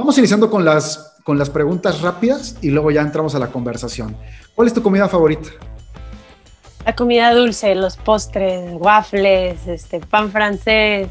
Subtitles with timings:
[0.00, 4.16] Vamos iniciando con las, con las preguntas rápidas y luego ya entramos a la conversación.
[4.54, 5.50] ¿Cuál es tu comida favorita?
[6.86, 11.06] La comida dulce, los postres, waffles, este, pan francés,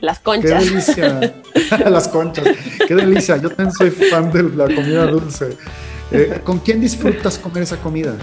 [0.00, 0.62] las conchas.
[0.62, 1.34] Qué delicia.
[1.88, 2.44] las conchas.
[2.86, 3.38] Qué delicia.
[3.38, 5.56] Yo también soy fan de la comida dulce.
[6.12, 8.16] Eh, ¿Con quién disfrutas comer esa comida?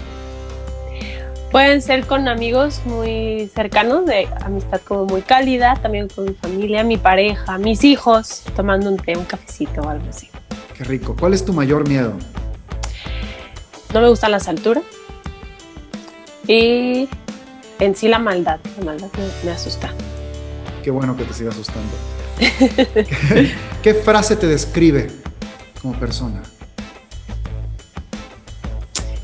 [1.50, 6.84] Pueden ser con amigos muy cercanos, de amistad como muy cálida, también con mi familia,
[6.84, 10.28] mi pareja, mis hijos, tomando un té, un cafecito o algo así.
[10.76, 11.16] Qué rico.
[11.18, 12.12] ¿Cuál es tu mayor miedo?
[13.94, 14.84] No me gustan las alturas.
[16.46, 17.08] Y
[17.78, 18.60] en sí la maldad.
[18.78, 19.08] La maldad
[19.42, 19.90] me, asusta.
[20.82, 21.92] Qué bueno que te siga asustando.
[23.82, 25.10] ¿Qué, frase te describe
[25.80, 26.42] como persona?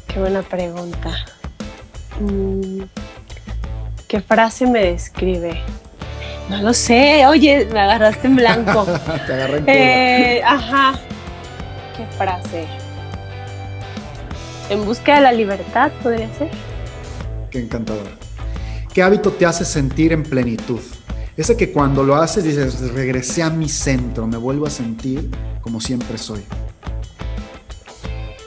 [0.08, 1.26] Qué buena pregunta.
[2.20, 2.82] Mm,
[4.08, 5.60] ¿Qué frase me describe?
[6.48, 7.26] No lo sé.
[7.26, 8.84] Oye, me agarraste en blanco.
[9.26, 10.94] Te agarré en eh, Ajá.
[11.96, 12.66] ¿Qué frase?
[14.70, 16.50] En busca de la libertad, podría ser.
[17.50, 18.06] Qué encantador.
[18.92, 20.80] ¿Qué hábito te hace sentir en plenitud?
[21.36, 25.80] Ese que cuando lo haces dices, regresé a mi centro, me vuelvo a sentir como
[25.80, 26.44] siempre soy.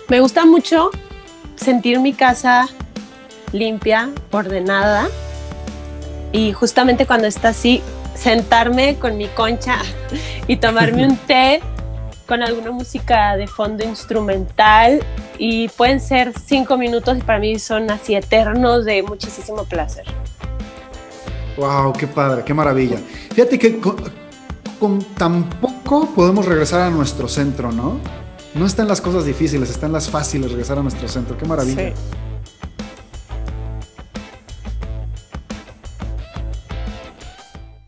[0.08, 0.90] Me gusta mucho
[1.58, 2.70] sentir mi casa
[3.52, 5.08] limpia, ordenada.
[6.32, 7.82] Y justamente cuando está así,
[8.16, 9.78] sentarme con mi concha
[10.48, 11.62] y tomarme un té
[12.28, 15.00] con alguna música de fondo instrumental
[15.38, 20.06] y pueden ser cinco minutos y para mí son así eternos de muchísimo placer.
[21.56, 22.98] Wow, qué padre, qué maravilla.
[23.34, 28.00] Fíjate que con, tan poco podemos regresar a nuestro centro, ¿no?
[28.54, 31.38] No están las cosas difíciles, están las fáciles regresar a nuestro centro.
[31.38, 31.94] Qué maravilla.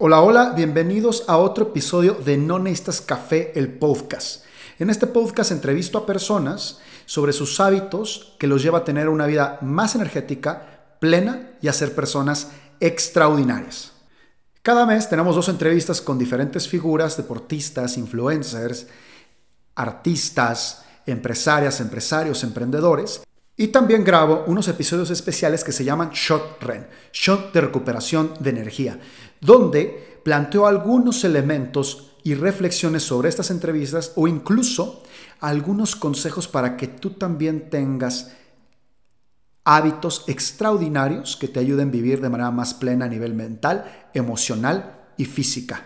[0.01, 4.45] Hola, hola, bienvenidos a otro episodio de No Necesitas Café, el podcast.
[4.79, 9.25] En este podcast entrevisto a personas sobre sus hábitos que los lleva a tener una
[9.25, 13.91] vida más energética, plena y a ser personas extraordinarias.
[14.61, 18.87] Cada mes tenemos dos entrevistas con diferentes figuras, deportistas, influencers,
[19.75, 23.19] artistas, empresarias, empresarios, emprendedores.
[23.57, 28.51] Y también grabo unos episodios especiales que se llaman Shot REN, Shot de recuperación de
[28.51, 28.97] energía,
[29.41, 35.03] donde planteo algunos elementos y reflexiones sobre estas entrevistas o incluso
[35.39, 38.31] algunos consejos para que tú también tengas
[39.63, 44.99] hábitos extraordinarios que te ayuden a vivir de manera más plena a nivel mental, emocional
[45.17, 45.85] y física.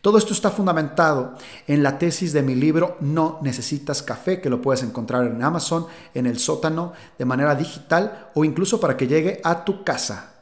[0.00, 1.34] Todo esto está fundamentado
[1.66, 5.86] en la tesis de mi libro No necesitas café, que lo puedes encontrar en Amazon,
[6.14, 10.34] en el sótano, de manera digital o incluso para que llegue a tu casa.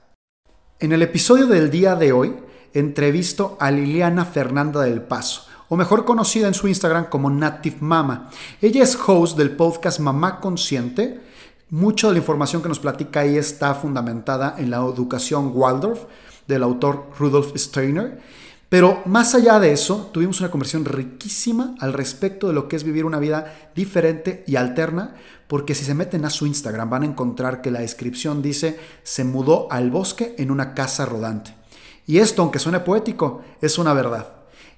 [0.78, 2.36] En el episodio del día de hoy
[2.78, 8.30] entrevisto a Liliana Fernanda del Paso, o mejor conocida en su Instagram como Native Mama.
[8.60, 11.20] Ella es host del podcast Mamá Consciente.
[11.70, 16.04] Mucha de la información que nos platica ahí está fundamentada en la educación Waldorf
[16.46, 18.20] del autor Rudolf Steiner.
[18.68, 22.84] Pero más allá de eso, tuvimos una conversación riquísima al respecto de lo que es
[22.84, 25.14] vivir una vida diferente y alterna,
[25.46, 29.24] porque si se meten a su Instagram van a encontrar que la descripción dice se
[29.24, 31.54] mudó al bosque en una casa rodante.
[32.06, 34.28] Y esto, aunque suene poético, es una verdad.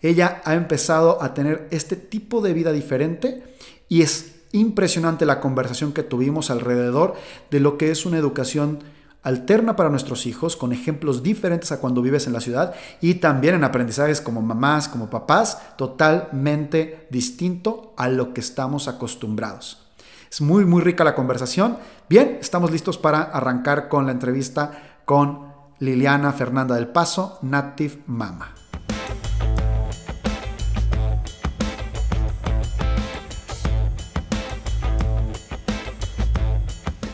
[0.00, 3.42] Ella ha empezado a tener este tipo de vida diferente
[3.88, 7.14] y es impresionante la conversación que tuvimos alrededor
[7.50, 8.78] de lo que es una educación
[9.22, 13.54] alterna para nuestros hijos, con ejemplos diferentes a cuando vives en la ciudad y también
[13.56, 19.86] en aprendizajes como mamás, como papás, totalmente distinto a lo que estamos acostumbrados.
[20.30, 21.78] Es muy, muy rica la conversación.
[22.08, 25.47] Bien, estamos listos para arrancar con la entrevista con
[25.80, 28.54] Liliana Fernanda del Paso, Native Mama.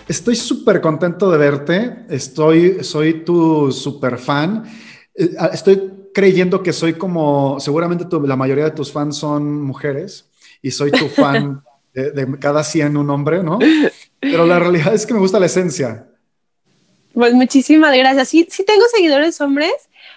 [0.08, 2.06] Estoy súper contento de verte.
[2.08, 4.64] Estoy, soy tu súper fan.
[5.14, 10.31] Eh, ah, estoy creyendo que soy como, seguramente la mayoría de tus fans son mujeres
[10.62, 11.62] y soy tu fan
[11.93, 13.58] de, de, cada 100 un hombre, ¿no?
[14.20, 16.13] Pero la realidad es que me gusta la esencia.
[17.14, 18.28] Pues muchísimas gracias.
[18.28, 19.72] Sí, sí tengo seguidores hombres,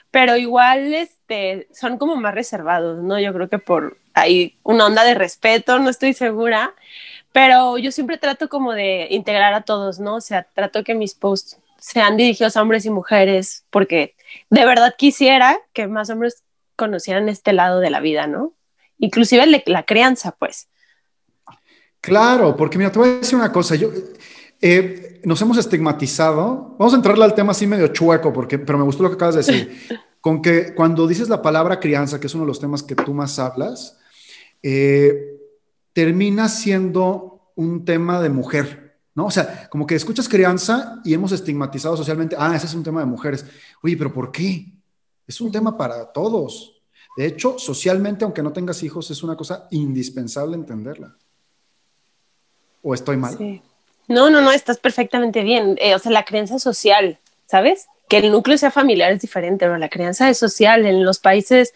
[0.10, 3.20] pero igual este, son como más reservados, ¿no?
[3.20, 6.74] Yo creo que por ahí una onda de respeto, no estoy segura,
[7.32, 10.16] pero yo siempre trato como de integrar a todos, ¿no?
[10.16, 14.16] O sea, trato que mis posts sean dirigidos a hombres y mujeres, porque
[14.50, 16.44] de verdad quisiera que más hombres
[16.76, 18.54] conocieran este lado de la vida, ¿no?
[18.98, 20.68] Inclusive la crianza, pues.
[22.02, 23.90] Claro, porque mira, te voy a decir una cosa, yo
[24.62, 26.76] eh, nos hemos estigmatizado.
[26.78, 29.36] Vamos a entrarle al tema así medio chueco, porque, pero me gustó lo que acabas
[29.36, 29.78] de decir.
[30.22, 33.14] Con que cuando dices la palabra crianza, que es uno de los temas que tú
[33.14, 33.98] más hablas,
[34.64, 35.38] eh,
[35.94, 39.28] termina siendo un tema de mujer, ¿no?
[39.28, 43.00] O sea, como que escuchas crianza y hemos estigmatizado socialmente, ah, ese es un tema
[43.00, 43.46] de mujeres.
[43.82, 44.66] Oye, pero ¿por qué?
[45.26, 46.82] Es un tema para todos.
[47.16, 51.16] De hecho, socialmente, aunque no tengas hijos, es una cosa indispensable entenderla.
[52.82, 53.38] ¿O estoy mal?
[53.38, 53.62] Sí.
[54.08, 55.78] No, no, no, estás perfectamente bien.
[55.80, 57.88] Eh, o sea, la creencia social, ¿sabes?
[58.08, 60.86] Que el núcleo sea familiar es diferente, pero la crianza es social.
[60.86, 61.74] En los países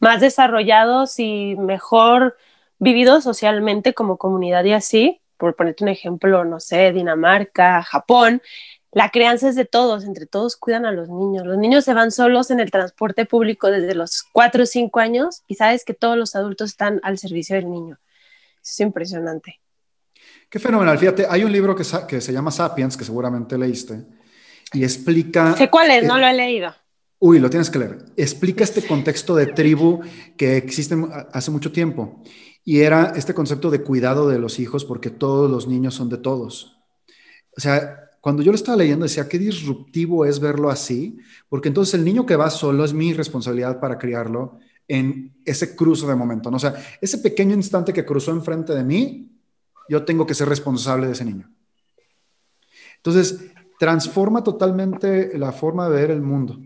[0.00, 2.36] más desarrollados y mejor
[2.78, 8.42] vividos socialmente como comunidad y así, por ponerte un ejemplo, no sé, Dinamarca, Japón,
[8.92, 11.44] la crianza es de todos, entre todos cuidan a los niños.
[11.46, 15.42] Los niños se van solos en el transporte público desde los 4 o 5 años
[15.48, 17.98] y sabes que todos los adultos están al servicio del niño.
[18.62, 19.63] es impresionante.
[20.54, 20.96] Qué fenomenal.
[20.96, 24.04] Fíjate, hay un libro que, que se llama Sapiens, que seguramente leíste,
[24.72, 25.56] y explica...
[25.56, 26.72] Sé cuál es, no lo he leído.
[27.18, 28.04] Uy, lo tienes que leer.
[28.16, 30.02] Explica este contexto de tribu
[30.36, 30.96] que existe
[31.32, 32.22] hace mucho tiempo.
[32.62, 36.18] Y era este concepto de cuidado de los hijos porque todos los niños son de
[36.18, 36.78] todos.
[37.56, 41.18] O sea, cuando yo lo estaba leyendo decía, qué disruptivo es verlo así,
[41.48, 46.06] porque entonces el niño que va solo es mi responsabilidad para criarlo en ese cruce
[46.06, 46.48] de momento.
[46.48, 46.58] ¿no?
[46.58, 49.33] O sea, ese pequeño instante que cruzó enfrente de mí,
[49.88, 51.50] yo tengo que ser responsable de ese niño.
[52.96, 56.58] Entonces, transforma totalmente la forma de ver el mundo.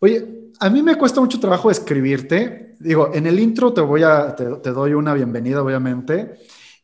[0.00, 2.76] Oye, a mí me cuesta mucho trabajo escribirte.
[2.78, 6.34] Digo, en el intro te voy a, te, doy una bienvenida, obviamente,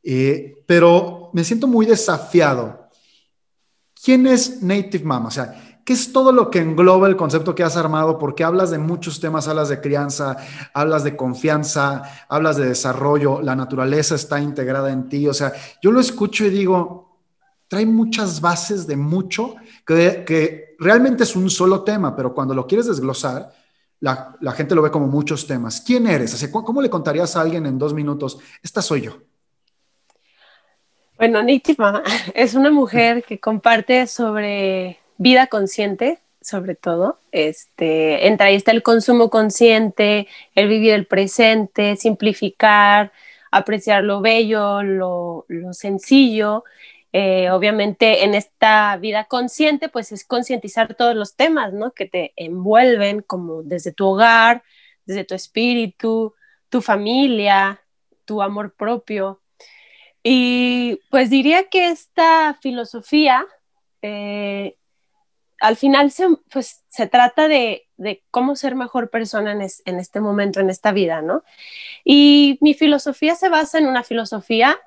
[0.03, 2.89] eh, pero me siento muy desafiado
[4.03, 5.29] ¿Quién es Native Mama?
[5.29, 8.19] O sea, ¿qué es todo lo que engloba el concepto que has armado?
[8.19, 10.37] Porque hablas de muchos temas, hablas de crianza,
[10.75, 15.27] hablas de confianza, hablas de desarrollo, la naturaleza está integrada en ti.
[15.27, 15.51] O sea,
[15.81, 17.17] yo lo escucho y digo,
[17.69, 19.55] trae muchas bases de mucho
[19.87, 23.51] que, realmente es un solo tema, pero cuando lo quieres desglosar,
[24.01, 25.81] la, gente lo ve como muchos temas.
[25.81, 26.51] ¿Quién eres?
[26.53, 28.39] ¿Cómo le contarías a alguien en dos minutos?
[28.63, 29.17] Esta soy yo.
[31.17, 32.03] Bueno, Nitima
[32.35, 37.21] es una mujer que comparte sobre vida consciente, sobre todo.
[37.33, 43.13] Este, entre ahí está el consumo consciente, el vivir el presente, simplificar,
[43.51, 46.65] apreciar lo bello, lo, sencillo.
[47.13, 51.93] Eh, obviamente en esta vida consciente, pues es concientizar todos los temas, ¿no?
[51.93, 54.63] Que te envuelven, como desde tu hogar,
[55.07, 56.35] desde tu espíritu,
[56.69, 57.83] tu familia,
[58.25, 59.41] tu amor propio.
[60.23, 63.47] Y pues diría que esta filosofía
[64.03, 64.78] eh,
[65.61, 67.87] al final se, pues, se trata de,
[68.31, 71.43] cómo ser mejor persona en, en, este momento, en esta vida, ¿no?
[72.05, 74.79] Y mi filosofía se basa en una filosofía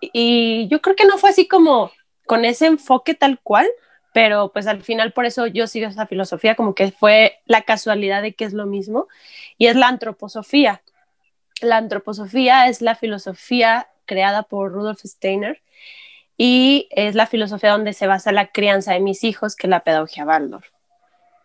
[0.00, 1.92] y yo creo que no fue así como
[2.26, 3.68] con ese enfoque tal cual,
[4.12, 8.22] pero pues al final por eso yo sigo esa filosofía, como que fue la casualidad
[8.22, 9.08] de que es lo mismo,
[9.58, 10.82] y es la antroposofía.
[11.60, 15.60] La antroposofía es la filosofía creada por Rudolf Steiner
[16.42, 19.84] y es la filosofía donde se basa la crianza de mis hijos, que es la
[19.84, 20.66] pedagogía Waldorf.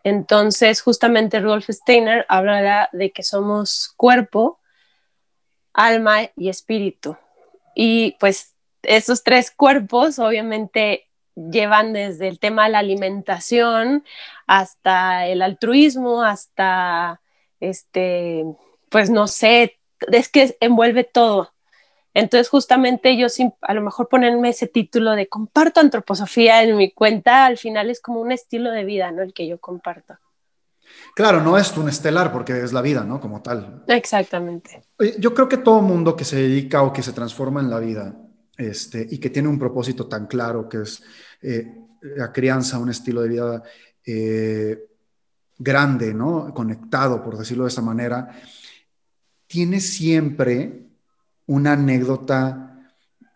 [0.06, 4.62] Entonces, justamente Rudolf Steiner habla de que somos cuerpo,
[5.74, 7.18] alma y espíritu.
[7.75, 14.06] Y pues esos tres cuerpos obviamente llevan desde el tema de la alimentación
[14.47, 17.19] hasta el altruismo, hasta
[17.59, 18.45] este,
[18.88, 19.77] pues no sé,
[20.09, 21.53] es que envuelve todo.
[22.16, 23.28] Entonces, justamente yo
[23.62, 28.00] a lo mejor ponerme ese título de comparto antroposofía en mi cuenta, al final es
[28.00, 29.22] como un estilo de vida, ¿no?
[29.22, 30.16] El que yo comparto.
[31.14, 33.19] Claro, no es un estelar porque es la vida, ¿no?
[33.19, 33.84] Como tal.
[33.90, 34.81] Exactamente.
[35.19, 38.16] Yo creo que todo mundo que se dedica o que se transforma en la vida
[38.57, 41.04] este, y que tiene un propósito tan claro que es
[41.42, 41.68] eh,
[42.02, 43.64] la crianza, un estilo de vida
[44.06, 44.86] eh,
[45.57, 46.54] grande, ¿no?
[46.54, 48.30] Conectado, por decirlo de esa manera,
[49.48, 50.84] tiene siempre
[51.47, 52.92] una anécdota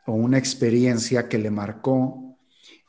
[0.05, 2.37] o una experiencia que le marcó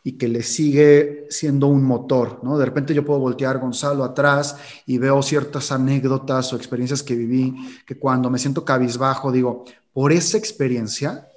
[0.02, 2.56] y que le sigue siendo un motor, ¿no?
[2.56, 7.54] De repente yo puedo voltear Gonzalo atrás y veo ciertas anécdotas o experiencias que viví
[7.86, 11.28] que cuando me siento cabizbajo digo, por esa experiencia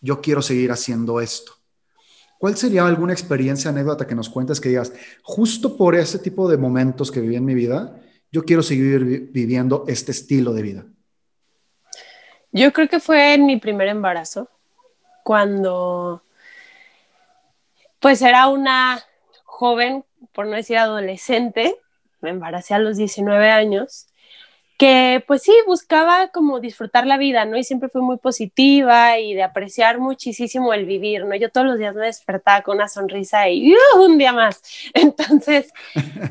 [0.00, 1.52] yo quiero seguir haciendo esto.
[2.38, 6.56] ¿Cuál sería alguna experiencia, anécdota que nos cuentes que digas, justo por ese tipo de
[6.56, 8.00] momentos que viví en mi vida,
[8.30, 10.86] yo quiero seguir viviendo este estilo de vida?
[12.52, 14.48] Yo creo que fue en mi primer embarazo,
[15.22, 16.22] cuando
[18.00, 19.02] pues era una
[19.44, 21.76] joven, por no decir adolescente,
[22.20, 24.06] me embaracé a los 19 años,
[24.78, 27.56] que pues sí, buscaba como disfrutar la vida, ¿no?
[27.56, 31.34] Y siempre fui muy positiva y de apreciar muchísimo el vivir, ¿no?
[31.34, 34.02] Yo todos los días me despertaba con una sonrisa y ¡uh!
[34.02, 34.62] un día más.
[34.94, 35.72] Entonces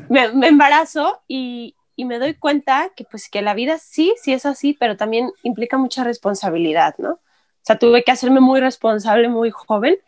[0.08, 4.32] me, me embarazo y, y me doy cuenta que pues que la vida sí, sí
[4.32, 7.14] es así, pero también implica mucha responsabilidad, ¿no?
[7.14, 7.20] O
[7.62, 9.98] sea, tuve que hacerme muy responsable muy joven.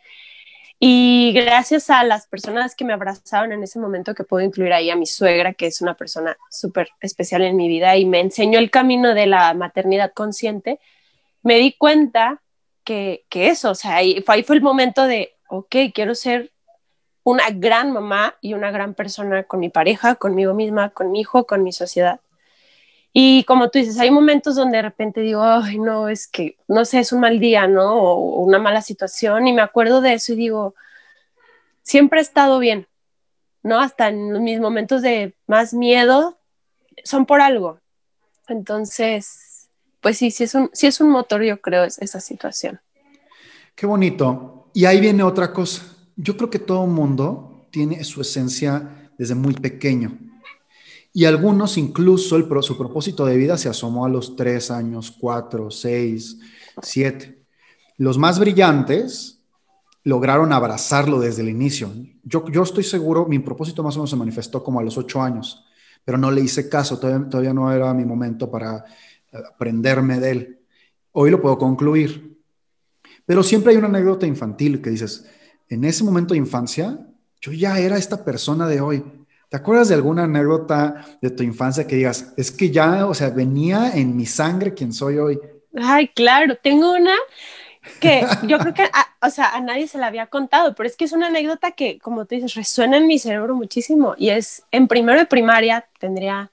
[0.79, 4.89] Y gracias a las personas que me abrazaron en ese momento, que puedo incluir ahí
[4.89, 8.61] a mi suegra, que es una persona súper especial en mi vida y me enseñó
[8.61, 10.79] el camino de la maternidad consciente,
[11.43, 12.41] me di cuenta
[12.85, 16.53] que, que eso, o sea, ahí fue, ahí fue el momento de, ok, quiero ser
[17.25, 21.47] una gran mamá y una gran persona con mi pareja, conmigo misma, con mi hijo,
[21.47, 22.21] con mi sociedad.
[23.13, 26.85] Y como tú dices, hay momentos donde de repente digo, ay, no, es que, no
[26.85, 27.97] sé, es un mal día, ¿no?
[27.97, 30.75] O una mala situación y me acuerdo de eso y digo,
[31.83, 32.87] siempre he estado bien,
[33.63, 33.81] ¿no?
[33.81, 36.39] Hasta en mis momentos de más miedo
[37.03, 37.81] son por algo.
[38.47, 39.69] Entonces,
[40.01, 42.81] pues sí, sí es un, sí es un motor, yo creo, esa situación.
[43.75, 44.69] Qué bonito.
[44.73, 45.90] Y ahí viene otra cosa.
[46.23, 50.19] Yo creo que todo mundo tiene su esencia desde muy pequeño.
[51.15, 56.39] Y algunos incluso su propósito de vida se asomó a los tres años, cuatro, seis,
[56.83, 57.43] siete.
[57.97, 59.41] Los más brillantes
[60.05, 61.91] lograron abrazarlo desde el inicio.
[62.23, 65.23] Yo, yo estoy seguro, mi propósito más o menos se manifestó como a los ocho
[65.23, 65.65] años,
[66.05, 68.85] pero no le hice caso, todavía, todavía no era mi momento para
[69.33, 70.59] eh, aprenderme de él.
[71.13, 72.39] Hoy lo puedo concluir.
[73.25, 75.27] Pero siempre hay una anécdota infantil que dices,
[75.71, 76.99] en ese momento de infancia,
[77.41, 79.03] yo ya era esta persona de hoy
[79.51, 83.31] ¿Te acuerdas de alguna anécdota de tu infancia que digas, es que ya, o sea,
[83.31, 85.41] venía en mi sangre quien soy hoy?
[85.75, 87.17] Ay, claro, tengo una
[87.99, 90.97] que yo creo que, a, o sea, a nadie se la había contado, pero es
[90.97, 94.15] que es una anécdota que, como tú dices, resuena en mi cerebro muchísimo.
[94.17, 96.53] Y es, en primero de primaria, tendría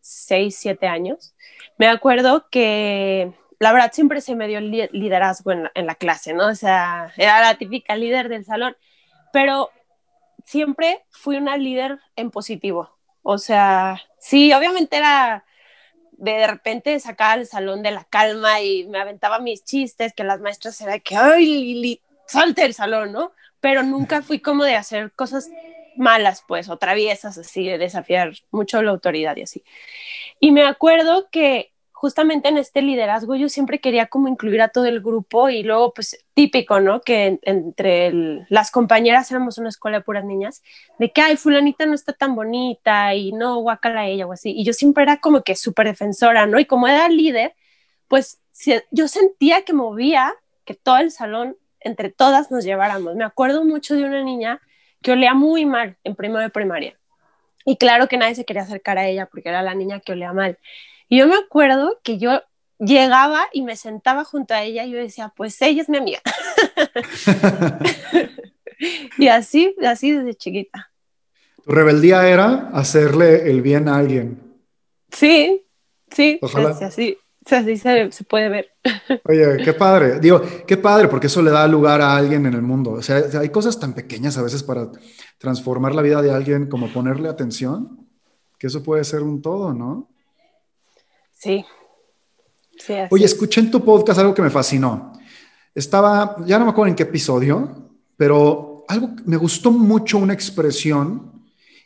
[0.00, 1.32] seis, siete años,
[1.78, 6.48] me acuerdo que la verdad siempre se me dio el liderazgo en la clase, ¿no?
[6.48, 8.76] O sea, era la típica líder del salón,
[9.32, 9.70] pero
[10.44, 12.96] siempre fui una líder en positivo.
[13.22, 15.44] O sea, sí, obviamente era
[16.12, 20.40] de, repente sacar el salón de la calma y me aventaba mis chistes, que las
[20.40, 23.32] maestras eran que, ay, Lili, salte el salón, ¿no?
[23.60, 25.50] Pero nunca fui como de hacer cosas
[25.96, 29.64] malas, pues, o traviesas, así, de desafiar mucho la autoridad y así.
[30.38, 34.84] Y me acuerdo que justamente en este liderazgo yo siempre quería como incluir a todo
[34.84, 37.00] el grupo y luego pues típico, ¿no?
[37.00, 40.62] Que entre las compañeras éramos una escuela de puras niñas,
[40.98, 44.52] de que, ay, fulanita no está tan bonita y no, guacala ella o así.
[44.54, 46.60] Y yo siempre era como que súper defensora, ¿no?
[46.60, 47.54] Y como era líder,
[48.08, 48.42] pues
[48.90, 50.34] yo sentía que movía
[50.66, 53.16] que todo el salón, entre todas nos lleváramos.
[53.16, 54.60] Me acuerdo mucho de una niña
[55.00, 56.98] que olía muy mal en primero de primaria.
[57.64, 60.34] Y claro que nadie se quería acercar a ella porque era la niña que olía
[60.34, 60.58] mal.
[61.08, 62.40] Y yo me acuerdo que yo
[62.78, 66.20] llegaba y me sentaba junto a ella y yo decía, pues ella es mi amiga.
[69.18, 70.90] y así, así desde chiquita.
[71.64, 74.42] Tu rebeldía era hacerle el bien a alguien.
[75.10, 75.64] Sí,
[76.10, 77.18] sí, así,
[77.50, 78.68] así se, se, puede ver.
[79.24, 80.18] Oye, qué padre.
[80.18, 82.92] Digo, qué padre, porque eso le da lugar a alguien en el mundo.
[82.92, 84.90] O sea, hay cosas tan pequeñas a veces para
[85.38, 88.08] transformar la vida de alguien como ponerle atención,
[88.58, 90.10] que eso puede ser un todo, ¿no?
[91.36, 91.64] Sí.
[93.10, 95.12] Oye, escuché en tu podcast algo que me fascinó.
[95.74, 101.44] Estaba, ya no me acuerdo en qué episodio, pero algo me gustó mucho una expresión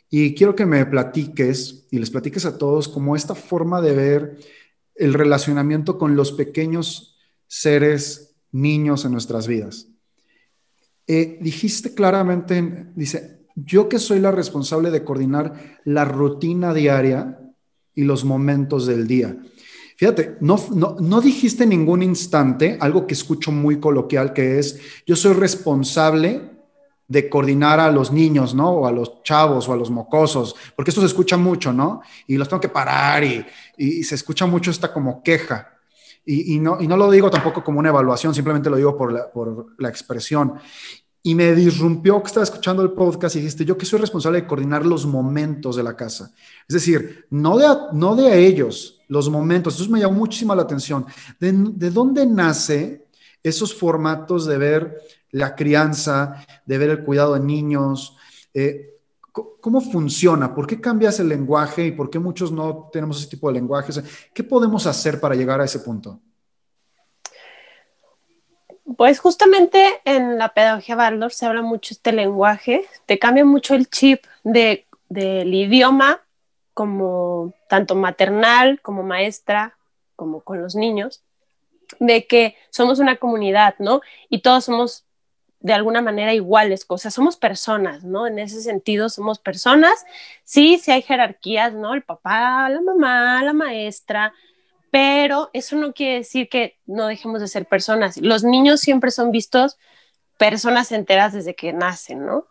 [0.09, 4.37] y quiero que me platiques y les platiques a todos como esta forma de ver
[4.95, 7.17] el relacionamiento con los pequeños
[7.47, 9.87] seres, niños en nuestras vidas.
[11.07, 17.40] Eh, dijiste claramente, dice, yo que soy la responsable de coordinar la rutina diaria
[17.95, 19.35] y los momentos del día.
[19.97, 20.57] Fíjate, no,
[20.99, 26.49] no, dijiste en ningún instante algo que escucho muy coloquial, que es, yo soy responsable
[27.07, 28.71] de coordinar a los niños, ¿no?
[28.71, 32.01] O a los chavos o a los mocosos, porque esto se escucha mucho, ¿no?
[32.25, 33.45] Y los tengo que parar y,
[33.77, 35.71] y se escucha mucho esta como queja.
[36.25, 39.11] Y, y, no, y no lo digo tampoco como una evaluación, simplemente lo digo por
[39.11, 40.53] la, por la expresión
[41.23, 44.47] y me disrumpió que estaba escuchando el podcast y dijiste, yo que soy responsable de
[44.47, 46.33] coordinar los momentos de la casa.
[46.67, 49.79] Es decir, no de, no de ellos, los momentos.
[49.79, 51.05] Eso me llamó muchísimo la atención.
[51.39, 53.05] ¿De, ¿De, dónde nace
[53.43, 54.97] esos formatos de ver
[55.31, 58.15] la crianza, de ver el cuidado de niños?
[58.53, 58.87] Eh,
[59.31, 60.53] ¿Cómo funciona?
[60.53, 64.03] ¿Por qué cambias el lenguaje y por qué muchos no tenemos ese tipo de lenguajes?
[64.33, 66.19] ¿Qué podemos hacer para llegar a ese punto?
[68.97, 73.89] Pues justamente en la pedagogía Baldor se habla mucho este lenguaje, te cambia mucho el
[73.89, 76.21] chip de, del idioma
[76.73, 79.77] como tanto maternal como maestra,
[80.15, 81.23] como con los niños,
[81.99, 84.01] de que somos una comunidad, ¿no?
[84.29, 85.05] Y todos somos
[85.59, 88.25] de alguna manera iguales, o sea, somos personas, ¿no?
[88.25, 90.05] En ese sentido somos personas,
[90.43, 91.93] sí, sí hay jerarquías, ¿no?
[91.93, 94.33] El papá, la mamá, la maestra,
[94.91, 98.17] pero eso no quiere decir que no dejemos de ser personas.
[98.17, 99.77] Los niños siempre son vistos
[100.37, 102.47] personas enteras desde que nacen, ¿no?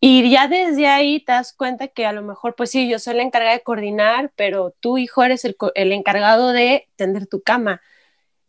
[0.00, 3.14] Y ya desde ahí te das cuenta que a lo mejor, pues sí, yo soy
[3.14, 7.82] la encargada de coordinar, pero tu hijo eres el, el encargado de tender tu cama.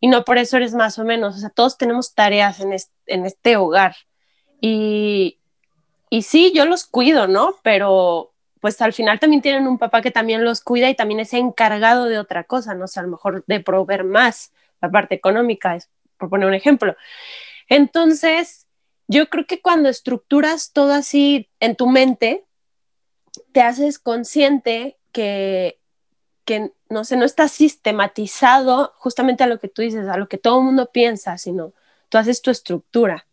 [0.00, 1.36] Y no por eso eres más o menos.
[1.36, 3.96] O sea, todos tenemos tareas en este, en este hogar.
[4.60, 5.40] Y,
[6.08, 7.56] y sí, yo los cuido, ¿no?
[7.62, 8.32] Pero
[8.66, 12.06] pues al final también tienen un papá que también los cuida y también es encargado
[12.06, 15.88] de otra cosa, no sé, a lo mejor de proveer más la parte económica, es,
[16.18, 16.96] por poner un ejemplo.
[17.68, 18.66] Entonces,
[19.06, 22.44] yo creo que cuando estructuras todo así en tu mente,
[23.52, 25.78] te haces consciente que,
[26.44, 30.38] que no sé, no está sistematizado justamente a lo que tú dices, a lo que
[30.38, 31.72] todo el mundo piensa, sino
[32.08, 33.28] tú haces tu estructura.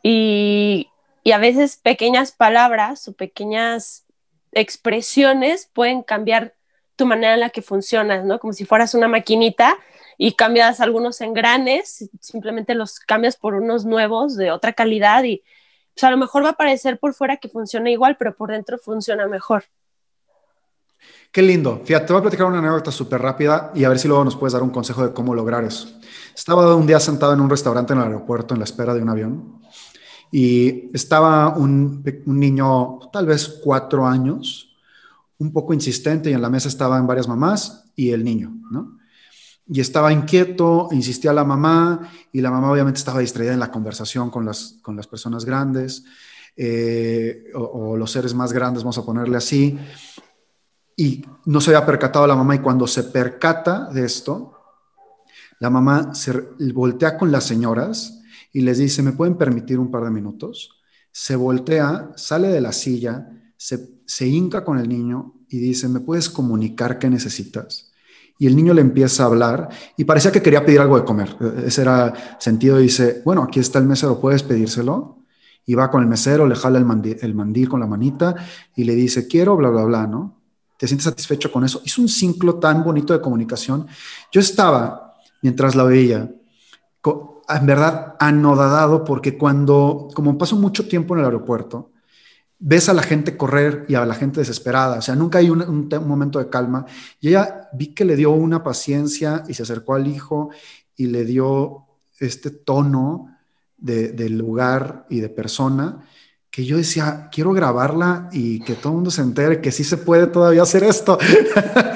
[0.00, 0.90] Y,
[1.24, 4.06] y a veces pequeñas palabras o pequeñas
[4.52, 6.54] expresiones pueden cambiar
[6.96, 8.38] tu manera en la que funcionas, ¿no?
[8.38, 9.78] Como si fueras una maquinita
[10.18, 15.42] y cambias algunos engranes, simplemente los cambias por unos nuevos de otra calidad y
[16.00, 19.26] a lo mejor va a parecer por fuera que funciona igual, pero por dentro funciona
[19.26, 19.64] mejor.
[21.30, 21.80] Qué lindo.
[21.84, 24.36] Fíjate, te voy a platicar una anécdota súper rápida y a ver si luego nos
[24.36, 25.88] puedes dar un consejo de cómo lograr eso.
[26.34, 29.08] Estaba un día sentado en un restaurante en el aeropuerto en la espera de un
[29.08, 29.61] avión
[30.34, 34.74] y estaba un, niño, tal vez cuatro años,
[35.38, 38.98] un poco insistente y en la mesa estaban varias mamás y el niño, ¿no?
[39.68, 44.30] Y estaba inquieto, insistía la mamá y la mamá obviamente estaba distraída en la conversación
[44.30, 46.04] con las, con las personas grandes
[46.56, 49.78] eh, o, los seres más grandes, vamos a ponerle así.
[50.96, 54.54] Y no se había percatado la mamá y cuando se percata de esto,
[55.58, 56.32] la mamá se
[56.72, 58.21] voltea con las señoras
[58.52, 60.80] y les dice, ¿me pueden permitir un par de minutos?
[61.10, 66.00] Se voltea, sale de la silla, se, se hinca con el niño y dice, ¿me
[66.00, 67.92] puedes comunicar qué necesitas?
[68.38, 71.36] Y el niño le empieza a hablar y parecía que quería pedir algo de comer.
[71.64, 72.78] Ese era sentido.
[72.78, 75.18] Dice, bueno, aquí está el mesero, ¿puedes pedírselo?
[75.64, 78.34] Y va con el mesero, le jala el mandil, el mandil con la manita
[78.74, 80.40] y le dice, quiero, bla, bla, bla, ¿no?
[80.76, 81.80] ¿Te sientes satisfecho con eso?
[81.84, 83.86] Hizo un ciclo tan bonito de comunicación.
[84.32, 86.28] Yo estaba, mientras la veía,
[87.56, 91.90] en verdad anodadado porque cuando, como paso mucho tiempo en el aeropuerto,
[92.58, 95.88] ves a la gente correr y a la gente desesperada, o sea, nunca hay un,
[96.06, 96.86] momento de calma.
[97.20, 100.50] Y ella vi que le dio una paciencia y se acercó al hijo
[100.96, 101.86] y le dio
[102.20, 103.36] este tono
[103.76, 106.04] de, de lugar y de persona
[106.52, 109.96] que yo decía, quiero grabarla y que todo el mundo se entere que sí se
[109.96, 111.18] puede todavía hacer esto.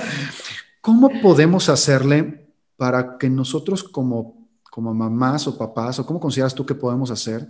[0.80, 4.45] ¿Cómo podemos hacerle para que nosotros como
[4.76, 7.48] como mamás o papás, o cómo consideras tú que podemos hacer,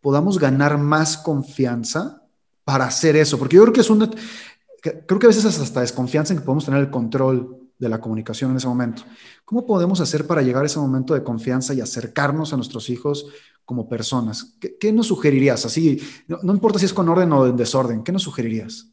[0.00, 2.22] podamos ganar más confianza
[2.62, 3.36] para hacer eso?
[3.36, 4.08] Porque yo creo que es un,
[4.80, 8.00] creo que a veces es hasta desconfianza en que podemos tener el control de la
[8.00, 9.02] comunicación en ese momento.
[9.44, 13.26] ¿Cómo podemos hacer para llegar a ese momento de confianza y acercarnos a nuestros hijos
[13.64, 14.54] como personas?
[14.78, 15.66] ¿Qué, nos sugerirías?
[15.66, 18.91] Así, no, no, importa si es con orden o en desorden, ¿qué nos sugerirías?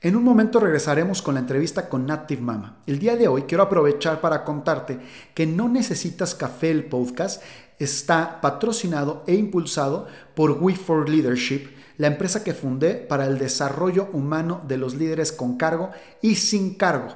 [0.00, 2.78] En un momento regresaremos con la entrevista con Native Mama.
[2.86, 5.00] El día de hoy quiero aprovechar para contarte
[5.34, 7.42] que No Necesitas Café, el podcast,
[7.80, 10.06] está patrocinado e impulsado
[10.36, 10.76] por We
[11.08, 15.90] Leadership, la empresa que fundé para el desarrollo humano de los líderes con cargo
[16.22, 17.12] y sin cargo.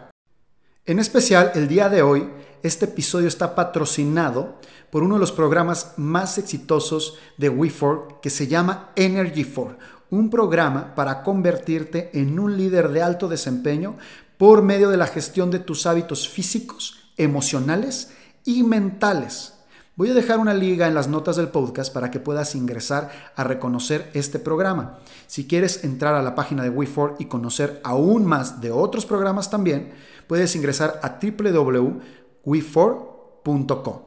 [0.84, 2.28] En especial, el día de hoy,
[2.64, 4.56] este episodio está patrocinado
[4.90, 10.30] por uno de los programas más exitosos de We4 que se llama Energy 4 un
[10.30, 13.96] programa para convertirte en un líder de alto desempeño
[14.36, 18.12] por medio de la gestión de tus hábitos físicos, emocionales
[18.44, 19.54] y mentales.
[19.96, 23.44] Voy a dejar una liga en las notas del podcast para que puedas ingresar a
[23.44, 24.98] reconocer este programa.
[25.26, 29.48] Si quieres entrar a la página de We4 y conocer aún más de otros programas
[29.48, 29.94] también,
[30.26, 34.02] puedes ingresar a www.we4.com.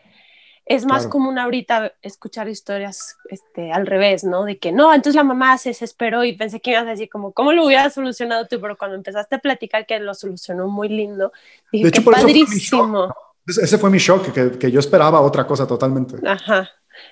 [0.70, 4.44] es más común ahorita escuchar historias este, al revés, ¿no?
[4.46, 7.34] De que no, entonces la mamá se desesperó y pensé que ibas a decir como,
[7.34, 8.62] ¿cómo lo hubieras solucionado tú?
[8.62, 11.34] Pero cuando empezaste a platicar que lo solucionó muy lindo,
[11.72, 13.12] dije, de hecho, qué padrísimo.
[13.48, 16.18] Ese fue mi shock, que, que, yo esperaba otra cosa totalmente.
[16.24, 16.70] Ajá.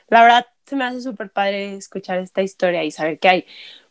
[0.07, 3.45] La verdad, se me hace súper padre escuchar esta historia y saber que hay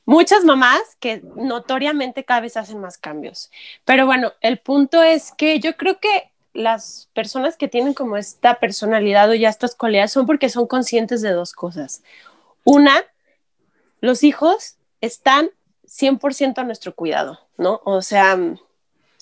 [0.04, 3.50] muchas mamás que notoriamente cada vez hacen más cambios.
[3.84, 8.58] Pero bueno, el punto es que yo creo que las personas que tienen como esta
[8.58, 12.02] personalidad o ya estas cualidades son porque son conscientes de dos cosas.
[12.64, 13.04] Una,
[14.00, 15.50] los hijos están
[15.86, 17.80] 100% a nuestro cuidado, ¿no?
[17.84, 18.38] O sea,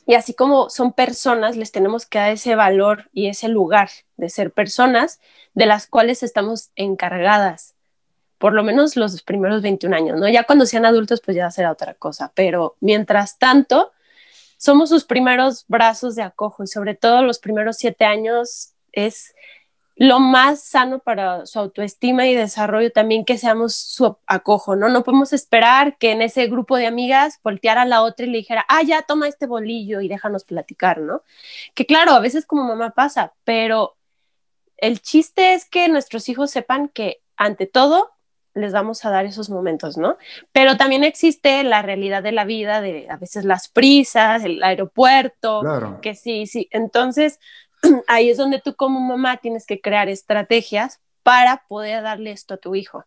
[0.06, 4.28] y así como son personas, les tenemos que dar ese valor y ese lugar de
[4.28, 5.20] ser personas
[5.54, 7.74] de las cuales estamos encargadas,
[8.38, 10.28] por lo menos los primeros 21 años, ¿no?
[10.28, 13.92] Ya cuando sean adultos, pues ya será otra cosa, pero mientras tanto,
[14.64, 19.35] somos sus primeros brazos de acojo y sobre todo los primeros siete años es
[19.96, 24.88] lo más sano para su autoestima y desarrollo también que seamos su acojo, ¿no?
[24.88, 28.38] No podemos esperar que en ese grupo de amigas volteara a la otra y le
[28.38, 31.22] dijera, ah, ya toma este bolillo y déjanos platicar, ¿no?
[31.74, 33.96] Que claro, a veces como mamá pasa, pero
[34.79, 38.13] el chiste es que nuestros hijos sepan que ante todo
[38.54, 40.16] les vamos a dar esos momentos, ¿no?
[40.52, 45.60] Pero también existe la realidad de la vida, de a veces las prisas, el aeropuerto,
[45.60, 45.98] claro.
[46.00, 46.68] que sí, sí.
[46.70, 47.40] Entonces,
[48.06, 52.58] ahí es donde tú como mamá tienes que crear estrategias para poder darle esto a
[52.58, 53.04] tu hijo.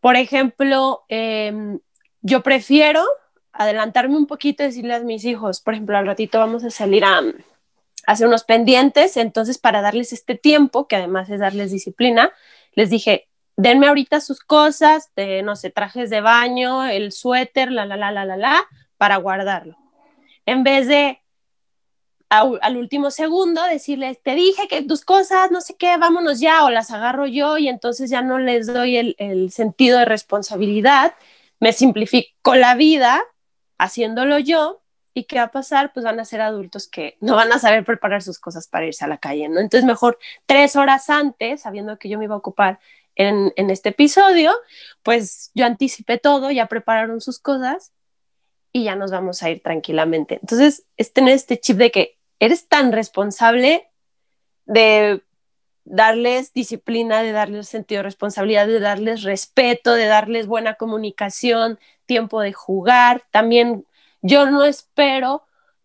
[0.00, 1.78] Por ejemplo, em,
[2.20, 3.04] yo prefiero
[3.52, 7.04] adelantarme un poquito y decirle a mis hijos, por ejemplo, al ratito vamos a salir
[7.04, 7.22] a, a
[8.06, 12.32] hacer unos pendientes, entonces para darles este tiempo, que además es darles disciplina,
[12.74, 13.28] les dije,
[13.62, 18.10] denme ahorita sus cosas, de, no sé, trajes de baño, el suéter, la, la, la,
[18.10, 18.64] la, la, la,
[18.96, 19.76] para guardarlo.
[20.46, 21.20] En vez de
[22.28, 26.70] al último segundo decirles, te dije que tus cosas, no sé qué, vámonos ya, o
[26.70, 31.14] las agarro yo y entonces ya no les doy el, el sentido de responsabilidad,
[31.60, 33.22] me simplifico la vida
[33.76, 34.82] haciéndolo yo
[35.14, 35.92] ¿Y qué va a pasar?
[35.92, 39.04] Pues van a ser adultos que no van a saber preparar sus cosas para irse
[39.04, 39.60] a la calle, ¿no?
[39.60, 42.80] Entonces, mejor tres horas antes, sabiendo que yo me iba a ocupar
[43.16, 44.52] en, este episodio,
[45.02, 47.92] pues yo anticipé todo, ya prepararon sus cosas
[48.72, 50.38] y ya nos vamos a ir tranquilamente.
[50.40, 53.88] Entonces, es tener este chip de que eres tan responsable
[54.64, 55.22] de
[55.84, 62.40] darles disciplina, de darles sentido de responsabilidad, de darles respeto, de darles buena comunicación, tiempo
[62.40, 63.24] de jugar.
[63.30, 63.86] También
[64.20, 65.44] yo no espero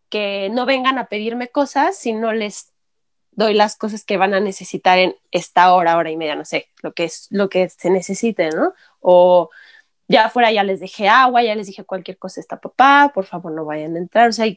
[0.09, 2.71] que no vengan a pedirme cosas si no les
[3.37, 6.69] doy las cosas que van a necesitar en esta hora, hora y media, no sé,
[6.81, 8.73] lo que es lo que se necesite, ¿no?
[8.99, 9.51] O
[10.07, 13.51] ya afuera ya les dejé agua, ya les dije cualquier cosa está papá, por favor
[13.51, 14.47] no vayan a entrar, o sea,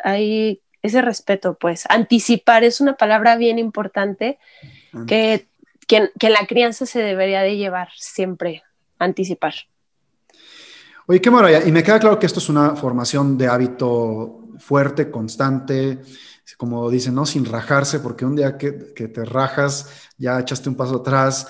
[0.00, 4.38] hay, ese respeto, pues, anticipar es una palabra bien importante
[5.06, 5.48] que,
[5.88, 8.62] que, que la crianza se debería de llevar siempre,
[8.98, 9.54] anticipar.
[11.06, 11.66] Oye, qué maravilla.
[11.66, 16.00] Y me queda claro que esto es una formación de hábito fuerte, constante,
[16.54, 17.26] como dicen, ¿no?
[17.26, 21.48] Sin rajarse, porque un día que, te rajas, ya echaste un paso atrás.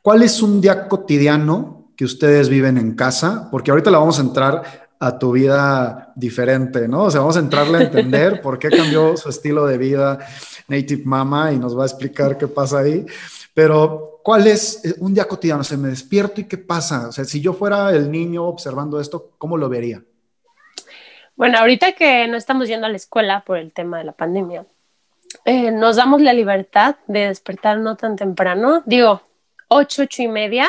[0.00, 3.48] ¿Cuál es un día cotidiano que ustedes viven en casa?
[3.50, 7.04] Porque ahorita la vamos a entrar a tu vida diferente, ¿no?
[7.04, 10.18] O sea, vamos a entrarle a entender por qué cambió su estilo de vida
[10.66, 13.06] Native Mama y nos va a explicar qué pasa ahí.
[13.54, 15.60] Pero, ¿cuál es un día cotidiano?
[15.60, 17.08] O sea, me despierto y qué pasa?
[17.08, 20.02] O sea, si yo fuera el niño observando esto, ¿cómo lo vería?
[21.38, 24.66] Bueno, ahorita que no estamos yendo a la escuela por el tema de la pandemia,
[25.44, 29.22] eh, nos damos la libertad de despertar no tan temprano, digo,
[29.68, 30.68] ocho, ocho y media,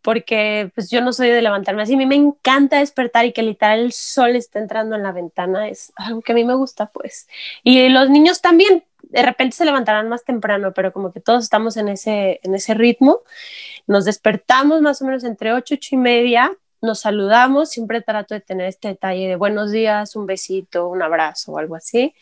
[0.00, 3.42] porque pues yo no soy de levantarme así, a mí me encanta despertar y que
[3.42, 6.86] literal el sol esté entrando en la ventana, es algo que a mí me gusta,
[6.86, 7.26] pues.
[7.64, 11.76] Y los niños también, de repente se levantarán más temprano, pero como que todos estamos
[11.76, 13.22] en ese, en ese ritmo,
[13.88, 18.40] nos despertamos más o menos entre ocho, ocho y media, nos saludamos, siempre trato de
[18.40, 22.14] tener este detalle de buenos días, un besito, un abrazo o algo así.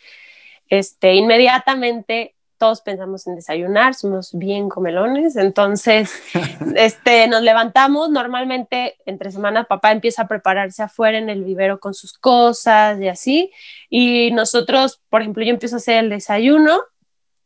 [0.69, 6.23] Este, inmediatamente todos pensamos en desayunar, somos bien comelones, entonces
[6.77, 11.95] este, nos levantamos, normalmente entre semanas papá empieza a prepararse afuera en el vivero con
[11.95, 13.53] sus cosas y así,
[13.91, 16.81] y nosotros, por ejemplo, yo empiezo a hacer el desayuno,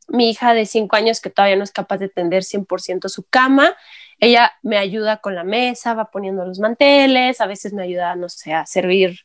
[0.07, 3.77] mi hija de cinco años que todavía no es capaz de tender 100% su cama,
[4.21, 8.29] ella me ayuda con la mesa, va poniendo los manteles, a veces me ayuda, no
[8.29, 9.21] sé, a servir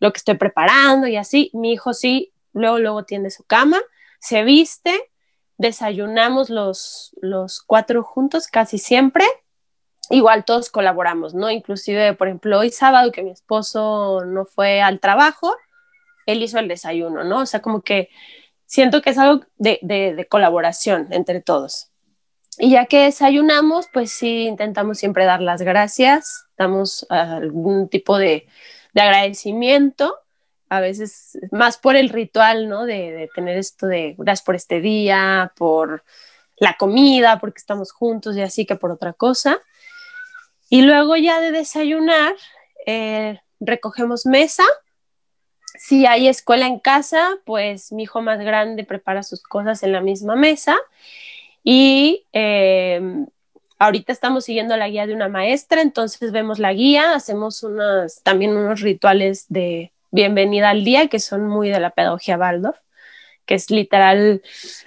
[0.00, 1.50] lo que estoy preparando y así.
[1.52, 3.78] Mi hijo sí, luego, luego tiende su cama,
[4.18, 5.10] se viste,
[5.58, 9.24] desayunamos los, los cuatro juntos casi siempre.
[10.10, 11.50] Igual todos colaboramos, ¿no?
[11.50, 15.54] Inclusive, por ejemplo, hoy sábado que mi esposo no fue al trabajo,
[16.24, 17.40] él hizo el desayuno, ¿no?
[17.40, 18.08] O sea, como que
[18.64, 21.87] siento que es algo de, de colaboración entre todos.
[22.58, 28.48] Y ya que desayunamos, pues sí, intentamos siempre dar las gracias, damos algún tipo de,
[28.94, 30.16] de agradecimiento,
[30.68, 32.84] a veces más por el ritual, ¿no?
[32.84, 36.04] De, de, tener esto de gracias por este día, por
[36.56, 39.60] la comida, porque estamos juntos y así que por otra cosa.
[40.68, 42.34] Y luego ya de desayunar,
[42.86, 44.64] eh, recogemos mesa,
[45.78, 50.00] Si hay escuela en casa, pues mi hijo más grande prepara sus cosas en la
[50.00, 50.76] misma mesa
[51.64, 53.26] y em,
[53.78, 58.56] ahorita estamos siguiendo la guía de una maestra, entonces vemos la guía, hacemos unos, también
[58.56, 62.78] unos rituales de bienvenida al día que son muy de la pedagogía Waldorf,
[63.46, 64.42] que es literal,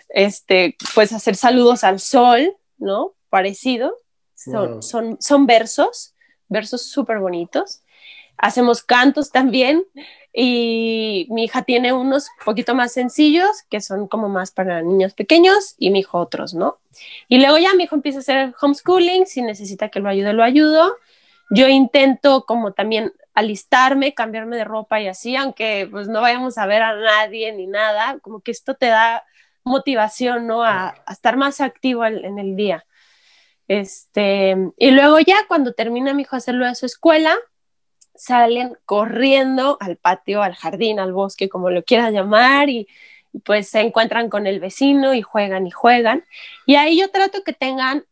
[0.10, 3.14] este, pues hacer saludos al sol, ¿no?
[3.30, 3.96] Parecido,
[4.36, 6.14] son, son, son versos,
[6.48, 7.82] versos súper bonitos.
[8.42, 9.86] Hacemos cantos también
[10.34, 15.76] y mi hija tiene unos poquito más sencillos que son como más para niños pequeños
[15.78, 16.80] y mi hijo otros, ¿no?
[17.28, 20.44] Y luego ya mi hijo empieza a hacer homeschooling, si necesita que lo ayude, lo
[20.44, 20.98] ayudo.
[21.52, 26.66] Yo intento como también alistarme, cambiarme de ropa y así, aunque pues no vayamos a
[26.66, 29.24] ver a nadie ni nada, como que esto te da
[29.64, 30.64] motivación, ¿no?
[30.64, 32.86] A, estar más activo en el día.
[33.68, 37.38] Este, y luego ya cuando termina mi hijo hacerlo de su escuela,
[38.16, 42.88] salen corriendo al patio, al jardín, al bosque, como lo quiera llamar, y,
[43.46, 46.26] pues se encuentran con el vecino y juegan y juegan.
[46.66, 48.06] Y ahí yo trato que tengan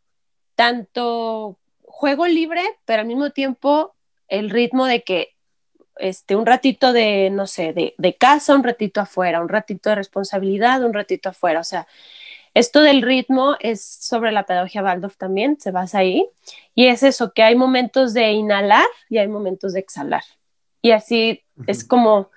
[0.56, 3.96] tanto juego libre, pero al mismo tiempo
[4.28, 5.36] el ritmo de que
[5.98, 9.96] este, un ratito de, no sé, de, de casa, un ratito afuera, un ratito de
[9.96, 11.60] responsabilidad, un ratito afuera.
[11.60, 11.88] O sea,
[12.54, 16.28] esto del ritmo es sobre la pedagogía Waldorf también, se basa ahí,
[16.76, 20.24] y es eso, que hay momentos de inhalar y hay momentos de exhalar.
[20.82, 22.30] Y así es como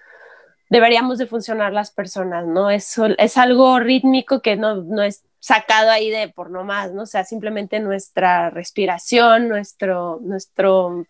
[0.72, 2.70] deberíamos de funcionar las personas, ¿no?
[2.70, 7.02] Es, es algo rítmico que no, no es sacado ahí de por nomás, ¿no?
[7.02, 11.04] O sea, simplemente nuestra respiración, nuestro, nuestro,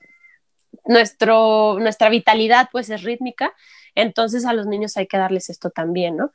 [0.84, 3.54] nuestro, nuestra vitalidad, pues es rítmica.
[3.94, 6.32] Entonces a los niños hay que darles esto también, ¿no?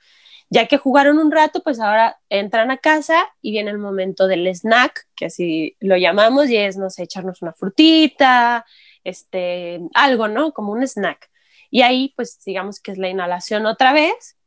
[0.49, 4.47] Ya que jugaron un rato, pues ahora entran a casa y viene el momento del
[4.47, 8.65] snack, que así lo llamamos, y es, no sé, echarnos una frutita,
[9.03, 10.53] este, algo, ¿no?
[10.53, 11.29] Como un snack.
[11.69, 14.37] Y ahí, pues digamos que es la inhalación otra vez.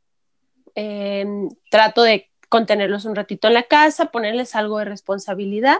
[0.73, 5.79] Em, trato de contenerlos un ratito en la casa, ponerles algo de responsabilidad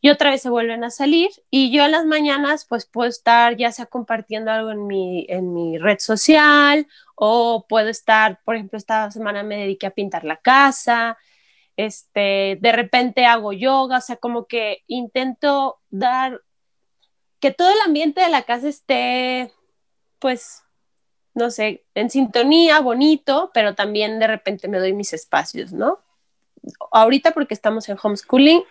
[0.00, 3.56] y otra vez se vuelven a salir y yo en las mañanas pues puedo estar
[3.56, 8.78] ya sea compartiendo algo en mi, en mi red social o puedo estar, por ejemplo,
[8.78, 11.18] esta semana me dediqué a pintar la casa,
[11.76, 16.42] este, de repente hago yoga, o sea, como que intento dar
[17.40, 19.52] que todo el ambiente de la casa esté
[20.18, 20.62] pues
[21.38, 26.00] no sé, en sintonía, bonito, pero también de repente me doy mis espacios, ¿no?
[26.90, 28.62] Ahorita porque estamos en homeschooling,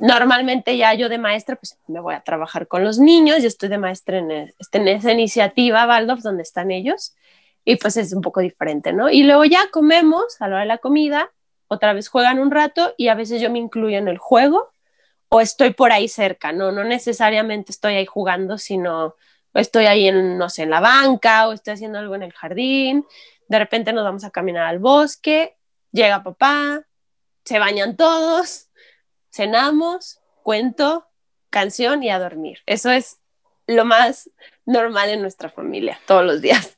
[0.00, 3.68] Normalmente ya yo de maestra, pues me voy a trabajar con los niños, yo estoy
[3.68, 7.16] de maestra en, este, en esa iniciativa Waldorf donde están ellos
[7.64, 9.10] y pues es un poco diferente, ¿no?
[9.10, 11.30] Y luego ya comemos a la hora de la comida,
[11.66, 14.70] otra vez juegan un rato y a veces yo me incluyo en el juego
[15.28, 16.72] o estoy por ahí cerca, ¿no?
[16.72, 19.16] No necesariamente estoy ahí jugando, sino
[19.52, 23.04] estoy ahí en, no sé, en la banca o estoy haciendo algo en el jardín,
[23.48, 25.56] de repente nos vamos a caminar al bosque,
[25.90, 26.82] llega papá,
[27.44, 28.67] se bañan todos,
[29.30, 31.06] cenamos, cuento,
[31.50, 32.58] canción y a dormir.
[32.66, 33.18] Eso es
[33.66, 34.30] lo más
[34.66, 36.76] normal en nuestra familia, todos los días.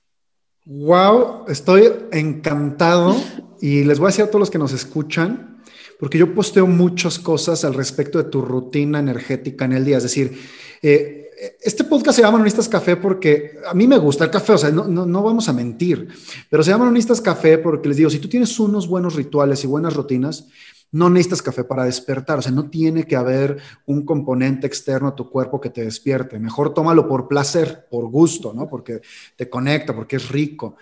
[0.66, 3.16] Wow, estoy encantado
[3.60, 5.62] y les voy a decir a todos los que nos escuchan,
[5.98, 9.96] porque yo posteo muchas cosas al respecto de tu rutina energética en el día.
[9.96, 10.38] Es decir,
[10.82, 11.20] eh,
[11.62, 14.70] este podcast se llama Nonistas Café porque a mí me gusta el café, o sea,
[14.70, 16.08] no, no, no, vamos a mentir,
[16.50, 19.66] pero se llama Nonistas Café porque les digo, si tú tienes unos buenos rituales y
[19.66, 20.48] buenas rutinas,
[20.92, 25.14] no necesitas café para despertar, o sea, no tiene que haber un componente externo a
[25.14, 26.38] tu cuerpo que te despierte.
[26.38, 28.68] Mejor tómalo por placer, por gusto, ¿no?
[28.68, 29.00] Porque
[29.36, 30.76] te conecta, porque es rico.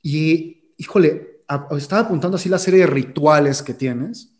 [0.00, 1.42] Y, híjole,
[1.76, 4.32] estaba apuntando así la serie de rituales que tienes.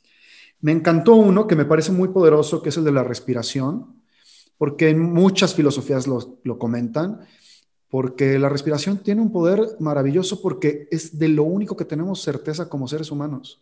[0.61, 4.03] Me encantó uno que me parece muy poderoso, que es el de la respiración,
[4.57, 7.21] porque en muchas filosofías lo, lo comentan,
[7.91, 12.71] porque la respiración tiene un poder maravilloso porque es de lo único que tenemos certeza
[12.71, 13.61] como seres humanos.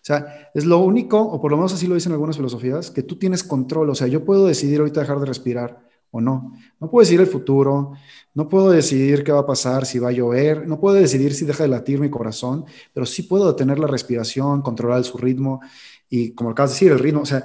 [0.00, 3.02] O sea, es lo único, o por lo menos así lo dicen algunas filosofías, que
[3.02, 3.90] tú tienes control.
[3.90, 5.78] O sea, yo puedo decidir ahorita dejar de respirar
[6.10, 6.54] o no.
[6.80, 7.92] No puedo decidir el futuro,
[8.34, 11.44] no puedo decidir qué va a pasar, si va a llover, no puedo decidir si
[11.44, 15.60] deja de latir mi corazón, pero sí puedo detener la respiración, controlar su ritmo
[16.08, 17.20] y, como acabas de decir, el ritmo.
[17.20, 17.44] O sea,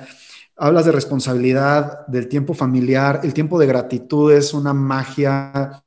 [0.55, 5.83] hablas de responsabilidad, del tiempo familiar, el tiempo de gratitud es una magia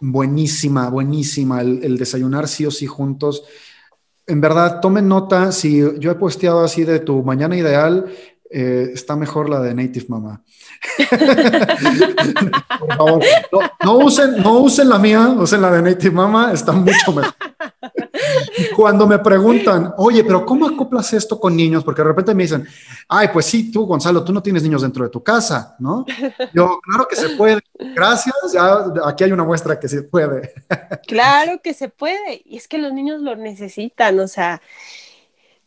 [0.00, 1.62] buenísima, buenísima.
[1.62, 3.44] El, el desayunar sí o sí juntos
[4.26, 8.06] en verdad, tomen nota, si yo he posteado así de tu mañana ideal,
[8.50, 10.42] eh, está mejor la de Native Mama.
[12.78, 13.24] Por favor,
[13.84, 17.34] no, usen, no usen la mía, usen la de Native Mama, está mucho mejor.
[18.74, 21.84] Cuando me preguntan, oye, pero ¿cómo acoplas esto con niños?
[21.84, 22.66] Porque de repente me dicen,
[23.08, 26.04] ay, pues sí, tú, Gonzalo, tú no tienes niños dentro de tu casa, ¿no?
[26.52, 27.60] Yo, claro que se puede.
[27.94, 30.52] Gracias, ya aquí hay una muestra que se puede.
[31.06, 32.42] Claro que se puede.
[32.44, 34.60] Y es que los niños lo necesitan, o sea,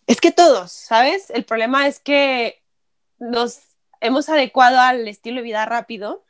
[0.06, 1.30] es que todos, ¿sabes?
[1.30, 2.59] El problema es que
[3.20, 3.60] nos
[4.02, 6.26] hemos adecuado al estilo de vida rápido,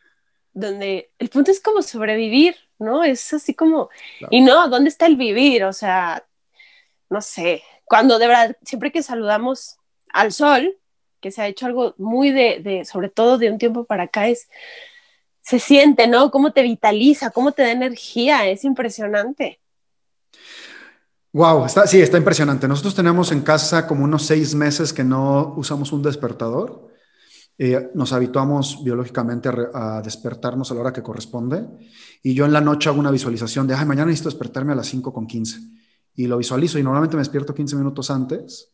[0.53, 3.03] donde el punto es como sobrevivir, ¿no?
[3.03, 3.89] Es así como,
[4.29, 5.63] y no, ¿dónde está el vivir?
[5.63, 6.25] O sea,
[7.09, 9.77] no sé, cuando de verdad, siempre que saludamos
[10.09, 10.77] al sol,
[11.21, 14.27] que se ha hecho algo muy de, de, sobre todo de un tiempo para acá,
[14.27, 14.49] es,
[15.41, 16.31] se siente, ¿no?
[16.31, 19.58] Cómo te vitaliza, cómo te da energía, es impresionante.
[21.31, 22.67] Wow, está, sí, está impresionante.
[22.67, 26.89] Nosotros tenemos en casa como unos seis meses que no usamos un despertador.
[27.57, 31.67] Eh, nos habituamos biológicamente a, despertarnos a la hora que corresponde.
[32.23, 34.87] Y yo en la noche hago una visualización de, ay, mañana necesito despertarme a las
[34.87, 35.59] 5 con 15.
[36.15, 38.71] Y lo visualizo y normalmente me despierto 15 minutos antes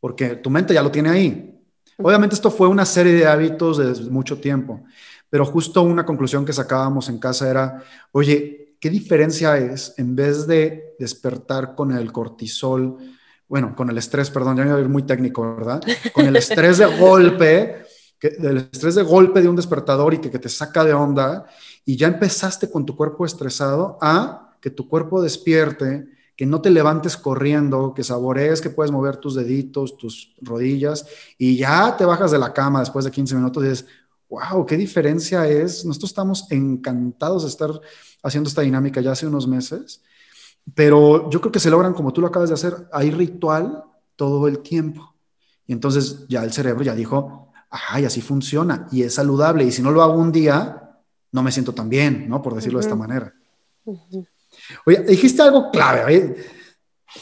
[0.00, 1.60] porque tu mente ya lo tiene ahí.
[1.98, 4.84] Obviamente esto fue una serie de hábitos de mucho tiempo,
[5.30, 10.46] pero justo una conclusión que sacábamos en casa era, oye, ¿qué diferencia es en vez
[10.46, 12.96] de despertar con el cortisol,
[13.48, 15.82] bueno, con el estrés, perdón, ya me voy a ir muy técnico, ¿verdad?
[16.12, 17.84] Con el estrés de golpe,
[18.18, 21.46] que, del estrés de golpe de un despertador y que, que te saca de onda
[21.84, 26.70] y ya empezaste con tu cuerpo estresado a que tu cuerpo despierte, que no te
[26.70, 31.06] levantes corriendo, que saborees que puedes mover tus deditos, tus rodillas
[31.38, 33.86] y ya te bajas de la cama después de 15 minutos y dices,
[34.28, 35.84] wow, qué diferencia es.
[35.84, 37.70] Nosotros estamos encantados de estar
[38.22, 40.02] haciendo esta dinámica ya hace unos meses,
[40.74, 43.84] pero yo creo que se logran como tú lo acabas de hacer, hay ritual
[44.16, 45.14] todo el tiempo.
[45.66, 49.64] Y entonces ya el cerebro ya dijo, ay, así funciona y es saludable.
[49.64, 51.00] Y si no lo hago un día,
[51.32, 52.42] no me siento tan bien, ¿no?
[52.42, 53.32] Por decirlo de esta manera.
[54.84, 56.36] Oye, dijiste algo clave,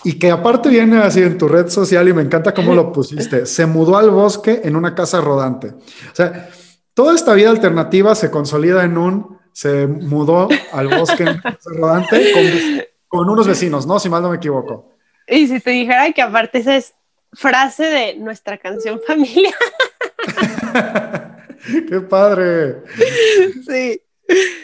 [0.02, 3.46] y que aparte viene así en tu red social y me encanta cómo lo pusiste.
[3.46, 5.68] Se mudó al bosque en una casa rodante.
[5.68, 6.48] O sea,
[6.94, 11.24] toda esta vida alternativa se consolida en un se mudó al bosque
[11.64, 12.32] rodante
[13.08, 14.00] con, unos vecinos, ¿no?
[14.00, 14.90] Si mal no me equivoco.
[15.28, 16.94] Y si te dijera que aparte esa es
[17.32, 19.54] frase de nuestra canción familia.
[21.88, 22.82] ¡Qué padre!
[23.64, 24.00] Sí.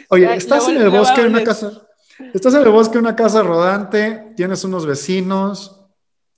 [0.08, 1.86] Oye, estás en el bosque en una casa.
[2.34, 5.80] Estás en el bosque una casa rodante, tienes unos vecinos,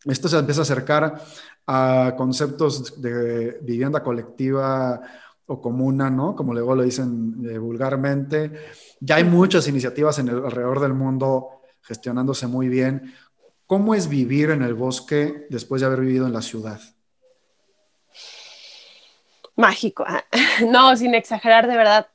[0.05, 1.21] esto se empieza a acercar
[1.67, 5.01] a conceptos de vivienda colectiva
[5.53, 6.35] o comuna, ¿no?
[6.35, 8.51] Como luego lo dicen eh, vulgarmente.
[9.01, 13.15] Ya hay muchas iniciativas en el, alrededor del mundo gestionándose muy bien.
[13.67, 16.81] ¿Cómo es vivir en el bosque después de haber vivido en la ciudad?
[19.57, 20.05] Mágico.
[20.07, 20.25] Ah,
[20.67, 22.09] no, sin exagerar, de verdad.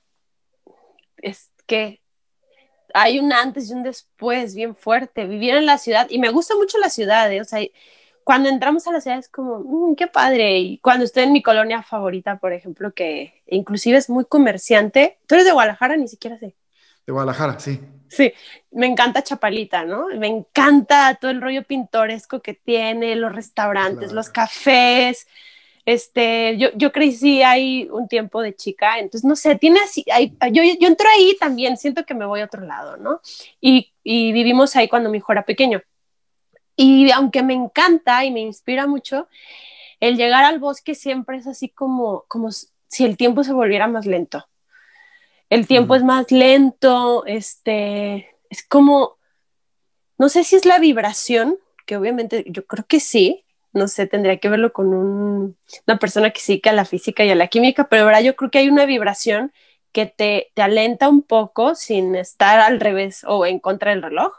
[1.17, 2.01] Es que
[2.93, 5.25] hay un antes y un después bien fuerte.
[5.25, 7.41] Vivir en la ciudad, y me gusta mucho la ciudad, ¿eh?
[7.41, 7.59] o sea,
[8.27, 10.59] cuando entramos a la ciudad es como, mm, qué padre.
[10.59, 15.17] Y cuando estoy en mi colonia favorita, por ejemplo, que inclusive es muy comerciante.
[15.27, 16.53] Tú eres de Guadalajara, ni siquiera sé.
[17.05, 17.79] De Guadalajara, sí.
[18.09, 18.33] Sí,
[18.71, 20.07] me encanta Chapalita, ¿no?
[20.07, 25.25] Me encanta todo el rollo pintoresco que tiene, los restaurantes, los cafés.
[25.85, 30.03] Este, yo, yo crecí ahí un tiempo de chica, entonces no sé, tiene así,
[30.51, 33.21] yo, yo entro ahí también, siento que me voy a otro lado, ¿no?
[33.61, 35.81] Y, y vivimos ahí cuando mi hijo era pequeño.
[36.77, 39.27] Y aunque me encanta y me inspira mucho,
[39.99, 44.05] el llegar al bosque siempre es así como, como si el tiempo se volviera más
[44.05, 44.47] lento.
[45.49, 49.17] El tiempo es más lento, este, es como,
[50.19, 54.37] no sé si es la vibración, que obviamente yo creo que sí, no sé, tendría
[54.37, 57.87] que verlo con una persona que sí que a la física y a la química,
[57.89, 59.51] pero ahora yo creo que hay una vibración
[59.93, 64.33] que te, te alenta un poco sin estar al revés o en contra del reloj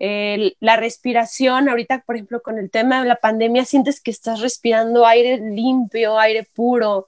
[0.00, 5.06] la respiración, ahorita, por ejemplo, con el tema de la pandemia, sientes que estás respirando
[5.06, 7.06] aire limpio, aire puro,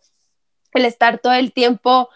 [0.75, 2.11] el estar todo el tiempo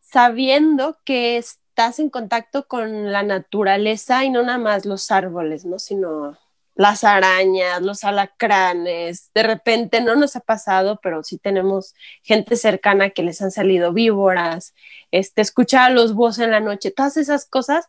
[0.00, 5.78] sabiendo que estás en contacto con la naturaleza y no nada más los árboles, ¿no?
[5.78, 6.36] Sino
[6.74, 13.10] las arañas, los alacranes, de repente no nos ha pasado, pero sí tenemos gente cercana
[13.10, 14.74] que les han salido víboras,
[15.10, 17.88] este, escuchar a los voces en la noche, todas esas cosas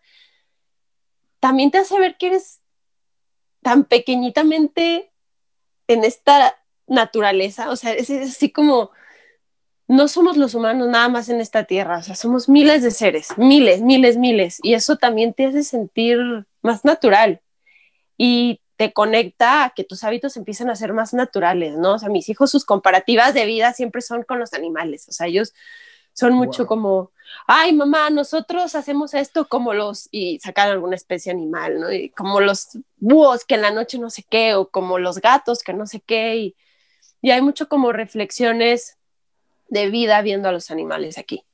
[1.43, 2.61] también te hace ver que eres
[3.61, 5.11] tan pequeñitamente
[5.89, 6.57] en esta
[6.87, 8.91] naturaleza, o sea, es, así como
[9.89, 13.37] no somos los humanos nada más en esta tierra, o sea, somos miles de seres,
[13.37, 16.17] miles, miles, miles, y eso también te hace sentir
[16.61, 17.41] más natural
[18.17, 21.95] y te conecta a que tus hábitos empiecen a ser más naturales, ¿no?
[21.95, 25.27] O sea, mis hijos, sus comparativas de vida siempre son con los animales, o sea,
[25.27, 25.53] ellos
[26.13, 27.11] son mucho como,
[27.47, 31.91] ay, mamá, nosotros hacemos esto como los, y sacan alguna especie animal, ¿no?
[31.91, 35.63] Y como los búhos que en la noche no sé qué, o como los gatos
[35.63, 36.55] que no sé qué, y,
[37.21, 38.97] y hay mucho como reflexiones
[39.67, 41.45] de vida viendo a los animales aquí.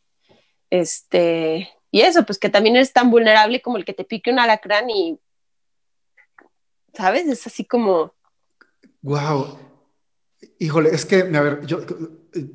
[0.69, 4.39] Este, y eso, pues que también es tan vulnerable como el que te pique un
[4.39, 5.19] alacrán y,
[6.93, 7.27] ¿sabes?
[7.27, 8.13] Es así como...
[9.01, 9.68] Wow.
[10.59, 11.79] Híjole, es que, a ver, yo,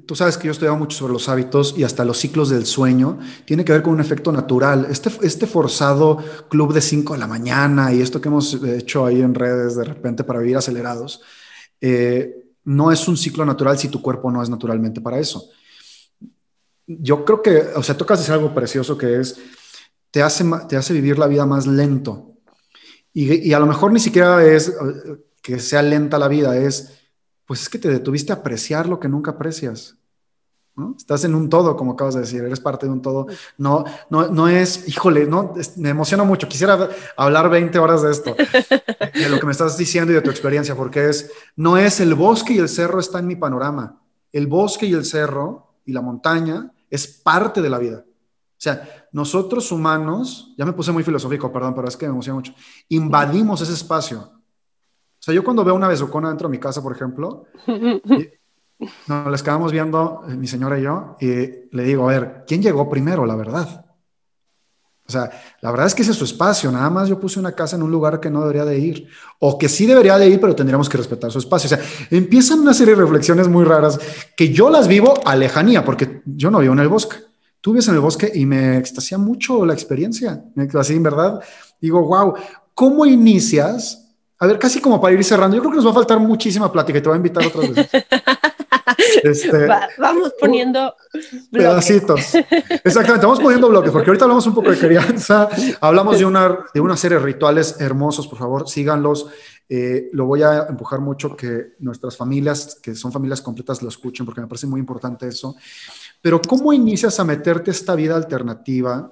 [0.07, 2.67] tú sabes que yo he estudiado mucho sobre los hábitos y hasta los ciclos del
[2.67, 3.19] sueño.
[3.47, 4.87] Tiene que ver con un efecto natural.
[4.91, 9.23] Este, este forzado club de 5 de la mañana y esto que hemos hecho ahí
[9.23, 11.23] en redes de repente para vivir acelerados,
[11.81, 15.51] eh, no es un ciclo natural si tu cuerpo no es naturalmente para eso
[16.87, 19.39] yo creo que, o sea, tocas decir algo precioso que es,
[20.11, 22.33] te hace, te hace vivir la vida más lento.
[23.13, 24.75] Y, a lo mejor ni siquiera es eh,
[25.41, 26.91] que sea lenta la vida, es,
[27.47, 29.97] pues es que te detuviste a apreciar lo que nunca aprecias.
[30.77, 30.95] ¿no?
[30.97, 33.27] Estás en un todo, como acabas de decir, eres parte de un todo.
[33.59, 36.49] No, no, no es, híjole, no, me emociona mucho.
[36.49, 38.35] Quisiera hablar 20 horas de esto,
[39.15, 42.15] de lo que me estás diciendo y de tu experiencia, porque es, no es el
[42.15, 44.01] bosque y el cerro está en mi panorama.
[44.33, 48.05] El bosque y el cerro y la montaña es parte de la vida.
[48.07, 52.37] O sea, nosotros humanos, ya me puse muy filosófico, perdón, pero es que me emociona
[52.37, 52.55] mucho,
[52.89, 54.33] invadimos ese espacio.
[55.25, 57.47] O sea, yo cuando veo una besucona dentro de mi casa, por ejemplo,
[59.07, 61.27] nos les quedamos viendo, eh, mi señora y yo, y
[61.75, 63.87] le digo, a ver, ¿quién llegó primero, la verdad?
[65.09, 65.31] O sea,
[65.63, 67.83] la verdad es que ese es su espacio, nada más yo puse una casa en
[67.83, 69.09] un lugar que no debería de ir,
[69.39, 71.69] o que sí debería de ir, pero tendríamos que respetar su espacio.
[71.69, 73.99] O sea, empiezan una serie de reflexiones muy raras
[74.37, 77.17] que yo las vivo a lejanía, porque yo no vivo en el bosque.
[77.63, 80.45] Tú vives en el bosque y me extasía mucho la experiencia.
[80.75, 81.41] Así, en verdad,
[81.81, 82.35] digo, wow,
[82.75, 84.04] ¿cómo inicias?
[84.39, 86.71] A ver, casi como para ir cerrando, yo creo que nos va a faltar muchísima
[86.71, 87.91] plática y te voy a invitar otras veces.
[89.23, 89.67] Este,
[89.99, 90.95] vamos poniendo
[91.51, 92.35] pedacitos.
[92.85, 95.49] Exactamente, vamos poniendo bloques, porque ahorita hablamos un poco de crianza,
[95.81, 99.27] hablamos de una, de una serie de rituales hermosos, por favor, síganlos.
[99.67, 104.27] Eh, lo voy a empujar mucho que nuestras familias, que son familias completas, lo escuchen,
[104.27, 105.57] porque me parece muy importante eso.
[106.21, 109.11] Pero, ¿cómo inicias a meterte esta vida alternativa?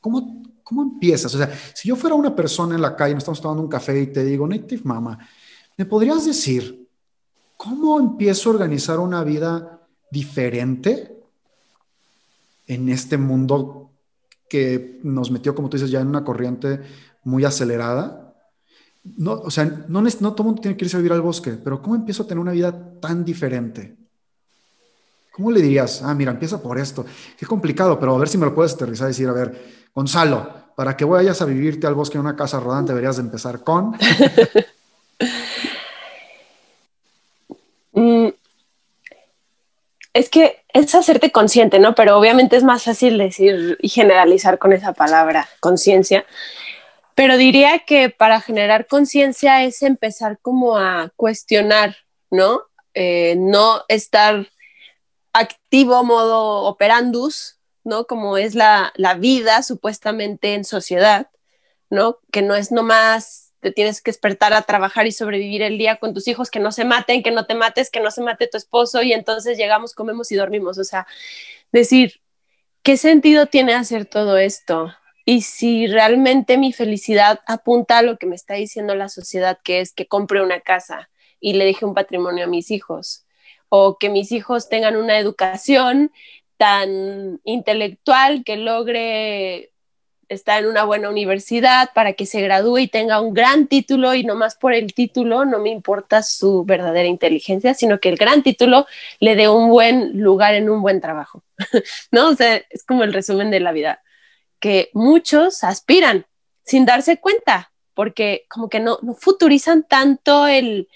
[0.00, 1.32] ¿Cómo, ¿Cómo empiezas?
[1.34, 4.00] O sea, si yo fuera una persona en la calle, nos estamos tomando un café
[4.00, 5.18] y te digo, Native Mama,
[5.76, 6.84] ¿me podrías decir
[7.56, 11.16] ¿cómo empiezo a organizar una vida diferente
[12.66, 13.90] en este mundo
[14.48, 16.80] que nos metió, como tú dices, ya en una corriente
[17.24, 18.34] muy acelerada?
[19.02, 21.52] No, o sea, no, no todo el mundo tiene que irse a vivir al bosque,
[21.52, 23.96] pero ¿cómo empiezo a tener una vida tan diferente?
[25.34, 26.00] ¿Cómo le dirías?
[26.00, 27.04] Ah, mira, empieza por esto.
[27.36, 30.48] Qué complicado, pero a ver si me lo puedes aterrizar y decir, a ver, Gonzalo,
[30.76, 33.96] para que vayas a vivirte al bosque en una casa rodante, deberías de empezar con...
[37.96, 38.30] Mm,
[40.14, 41.94] es que es hacerte consciente, ¿no?
[41.94, 46.26] Pero obviamente es más fácil decir y generalizar con esa palabra, conciencia.
[47.14, 51.96] Pero diría que para generar conciencia es empezar como a cuestionar,
[52.32, 52.62] ¿no?
[52.94, 54.48] Eh, no estar
[55.34, 58.06] activo modo operandus, ¿no?
[58.06, 61.28] Como es la, la vida supuestamente en sociedad,
[61.90, 62.18] ¿no?
[62.32, 66.12] Que no es nomás te tienes que despertar a trabajar y sobrevivir el día con
[66.12, 68.58] tus hijos, que no se maten, que no te mates, que no se mate tu
[68.58, 70.76] esposo y entonces llegamos, comemos y dormimos.
[70.78, 71.06] O sea,
[71.72, 72.20] decir,
[72.82, 74.92] ¿qué sentido tiene hacer todo esto?
[75.24, 79.80] Y si realmente mi felicidad apunta a lo que me está diciendo la sociedad, que
[79.80, 81.08] es que compre una casa
[81.40, 83.24] y le deje un patrimonio a mis hijos,
[83.76, 86.12] o que mis hijos tengan una educación
[86.58, 89.72] tan intelectual que logre
[90.28, 94.22] está en una buena universidad para que se gradúe y tenga un gran título y
[94.22, 98.44] no más por el título no me importa su verdadera inteligencia, sino que el gran
[98.44, 98.86] título
[99.18, 101.42] le dé un buen lugar en un buen trabajo,
[102.12, 102.28] ¿no?
[102.28, 104.04] O sea, es como el resumen de la vida,
[104.60, 106.26] que muchos aspiran
[106.62, 110.86] sin darse cuenta, porque como que no, no futurizan tanto el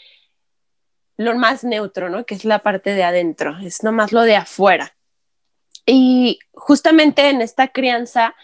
[1.19, 2.25] lo más neutro, ¿no?
[2.25, 4.97] Que es la parte de adentro, es nomás lo de afuera.
[5.85, 8.37] Y justamente en esta crianza,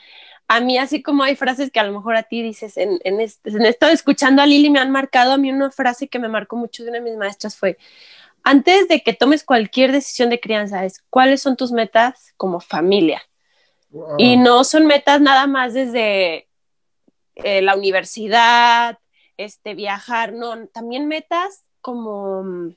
[0.48, 3.20] a mí así como hay frases que a lo mejor a ti dices, en, en,
[3.20, 6.82] esto escuchando a Lili me han marcado, a mí una frase que me marcó mucho
[6.82, 7.78] de una de mis maestras fue,
[8.42, 13.22] antes de que tomes cualquier decisión de crianza, es cuáles son tus metas como familia.
[14.18, 16.48] Y no son metas nada más desde
[17.36, 18.98] eh, la universidad,
[19.36, 22.74] este, viajar, no, también metas como,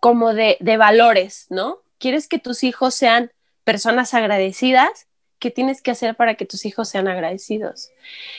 [0.00, 1.78] como de, de valores, ¿no?
[1.98, 3.30] ¿Quieres que tus hijos sean
[3.64, 5.06] personas agradecidas?
[5.42, 7.90] ¿qué tienes que hacer para que tus hijos sean agradecidos?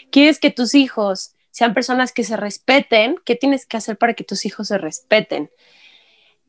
[0.09, 4.23] ¿Quieres que tus hijos sean personas que se respeten, ¿qué tienes que hacer para que
[4.23, 5.51] tus hijos se respeten?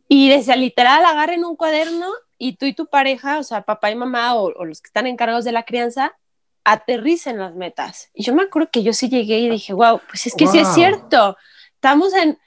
[0.09, 2.07] Y desde literal agarren un cuaderno
[2.39, 5.45] y tú y tu pareja, o sea, papá y mamá o, los que están encargados
[5.45, 6.17] de la crianza,
[6.63, 8.11] aterricen las metas.
[8.15, 10.61] Y yo me acuerdo que yo sí llegué y dije, wow, pues es que sí
[10.61, 11.37] es cierto,
[11.75, 12.39] estamos en,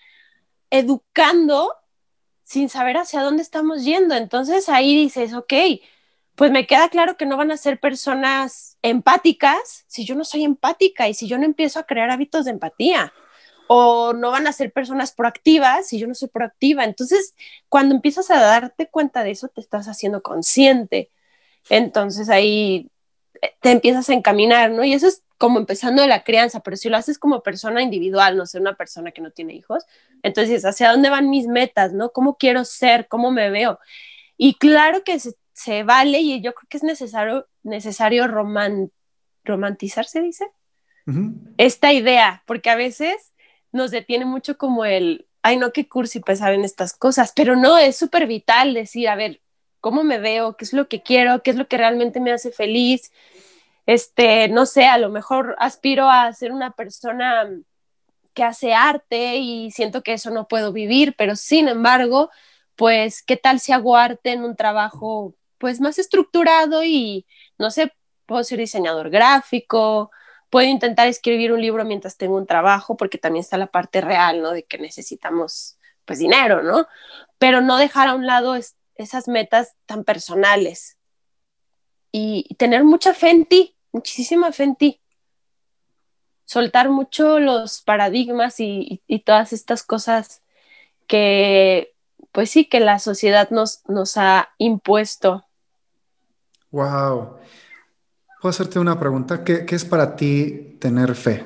[0.70, 1.74] educando
[2.44, 4.16] sin saber hacia dónde estamos yendo.
[4.16, 5.54] Entonces ahí dices, ok,
[6.36, 10.44] pues me queda claro que no van a ser personas empáticas si yo no soy
[10.44, 13.14] empática y si yo no empiezo a crear hábitos de empatía.
[13.68, 16.86] O no van a ser personas proactivas si yo no soy proactiva.
[16.86, 17.36] Entonces,
[17.68, 21.12] cuando empiezas a darte cuenta de eso, te estás haciendo consciente.
[21.70, 22.90] Entonces ahí
[23.42, 24.84] eh, te empiezas a encaminar, ¿no?
[24.84, 28.38] Y eso es como empezando de la crianza, pero si lo haces como persona individual,
[28.38, 29.86] no sé, una persona que no tiene hijos,
[30.24, 32.12] entonces, ¿hacia dónde van mis metas, no?
[32.12, 33.08] ¿Cómo quiero ser?
[33.08, 33.80] ¿Cómo me veo?
[34.38, 38.28] Y claro que se, se vale y yo creo que es necesario, necesario
[39.44, 40.46] romantizar, se dice,
[41.58, 43.34] esta idea, porque a veces
[43.72, 47.78] nos detiene mucho como el, ay, no, qué cursi pensar en estas cosas, pero no,
[47.78, 49.42] es súper vital decir, a ver,
[49.80, 50.58] ¿cómo me veo?
[50.58, 51.44] ¿Qué es lo que quiero?
[51.44, 53.12] ¿Qué es lo que realmente me hace feliz?
[53.88, 57.50] Este, no sé, a lo mejor aspiro a ser una persona
[58.34, 62.30] que hace arte y siento que eso no puedo vivir, pero sin embargo,
[62.76, 67.26] pues, ¿qué tal si hago arte en un trabajo pues más estructurado y,
[67.58, 67.94] no sé,
[68.28, 70.12] puedo ser diseñador gráfico,
[70.50, 74.42] puedo intentar escribir un libro mientras tengo un trabajo, porque también está la parte real,
[74.42, 74.52] ¿no?
[74.52, 76.88] De que necesitamos, pues, dinero, ¿no?
[77.40, 78.56] Pero no dejar a un lado
[78.96, 80.98] esas metas tan personales
[82.12, 85.02] y, tener mucha fe en ti, muchísima fe en ti.
[86.46, 90.42] Soltar mucho los paradigmas y todas estas cosas
[91.08, 91.94] que,
[92.32, 95.48] pues sí, que la sociedad nos, nos ha impuesto
[96.72, 97.38] Wow.
[98.42, 99.44] Puedo hacerte una pregunta.
[99.44, 101.44] ¿Qué, es para ti tener fe?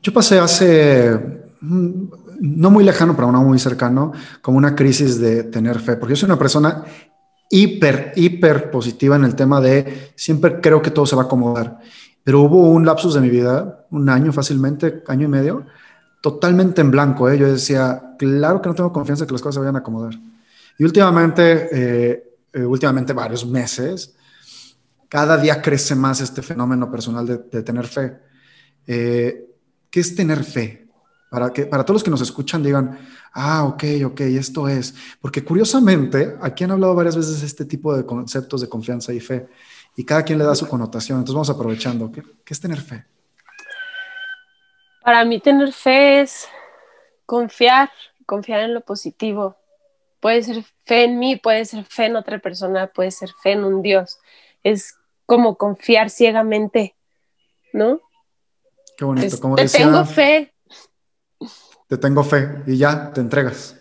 [0.00, 1.12] yo pasé hace
[1.60, 2.04] mm,
[2.40, 6.16] no muy lejano, pero no muy cercano, como una crisis de tener fe, porque yo
[6.16, 6.84] soy una persona
[7.50, 11.78] hiper, hiper positiva en el tema de siempre creo que todo se va a acomodar.
[12.24, 15.66] Pero hubo un lapsus de mi vida, un año fácilmente, año y medio,
[16.20, 17.30] totalmente en blanco.
[17.30, 17.38] ¿eh?
[17.38, 20.14] Yo decía, claro que no tengo confianza que las cosas se vayan a acomodar.
[20.78, 24.14] Y últimamente eh, eh, últimamente varios meses,
[25.08, 28.18] cada día crece más este fenómeno personal de, tener fe.
[28.84, 30.87] ¿Qué es tener fe?
[31.30, 32.98] Para que para todos los que nos escuchan digan,
[33.32, 34.94] ah, ok, ok, esto es.
[35.20, 39.48] Porque curiosamente, aquí han hablado varias veces este tipo de conceptos de confianza y fe,
[39.96, 41.18] y cada quien le da su connotación.
[41.18, 42.10] Entonces vamos aprovechando.
[42.10, 43.04] ¿Qué, qué es tener fe?
[45.02, 46.48] Para mí tener fe es
[47.26, 47.90] confiar,
[48.26, 49.56] confiar en lo positivo,
[50.20, 53.64] Puede ser fe en mí, puede ser fe en otra persona, puede ser fe en
[53.64, 54.18] un Dios.
[54.64, 56.96] Es como confiar ciegamente,
[57.72, 58.00] ¿no?
[58.96, 59.38] Qué bonito.
[59.40, 60.52] como te tengo fe.
[61.88, 63.76] Te tengo fe y ya te entregas.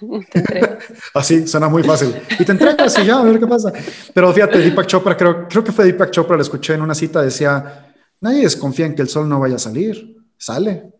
[1.14, 2.14] Así, suena muy fácil.
[2.38, 3.72] Y te entregas y ya, a ver qué pasa.
[4.12, 7.22] Pero fíjate, Deepak Chopra, creo, creo que fue Deepak Chopra, lo escuché en una cita,
[7.22, 10.16] decía, nadie desconfía en que el sol no vaya a salir.
[10.36, 10.92] Sale.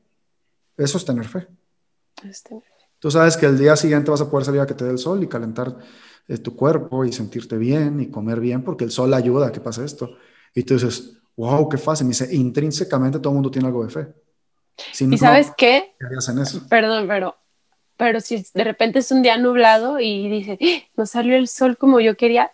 [0.76, 1.48] Eso es tener fe.
[2.22, 2.62] Es tener
[3.02, 4.98] Tú sabes que el día siguiente vas a poder salir a que te dé el
[4.98, 5.76] sol y calentar
[6.28, 9.60] eh, tu cuerpo y sentirte bien y comer bien porque el sol ayuda a que
[9.60, 10.08] pase esto.
[10.54, 12.06] Y tú dices, wow, qué fácil.
[12.06, 14.14] Me dice, intrínsecamente todo el mundo tiene algo de fe.
[15.00, 15.94] ¿Y sabes qué?
[16.68, 17.36] Perdón, pero,
[17.96, 20.88] pero si de repente es un día nublado y dices, ¡Ah!
[20.96, 22.50] no salió el sol como yo quería,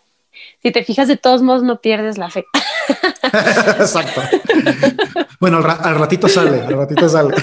[0.62, 2.44] si te fijas, de todos modos no pierdes la fe.
[3.22, 4.22] Exacto.
[5.40, 7.34] Bueno, al, ratito sale, al ratito sale.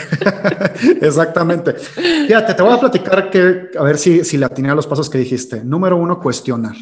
[1.01, 1.73] Exactamente.
[1.73, 5.09] Fíjate, te voy a platicar que, a ver si, si le atiné a los pasos
[5.09, 5.63] que dijiste.
[5.63, 6.75] Número uno, cuestionar.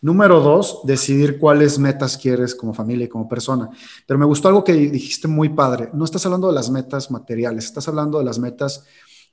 [0.00, 3.68] Número dos, decidir cuáles metas quieres como familia y como persona.
[4.06, 5.90] Pero me gustó algo que dijiste muy padre.
[5.92, 8.84] No estás hablando de las metas materiales, estás hablando de las metas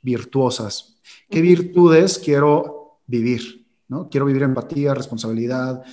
[0.02, 0.98] virtuosas.
[1.30, 3.66] ¿Qué virtudes quiero vivir?
[3.88, 4.10] ¿no?
[4.10, 5.84] Quiero vivir empatía, responsabilidad,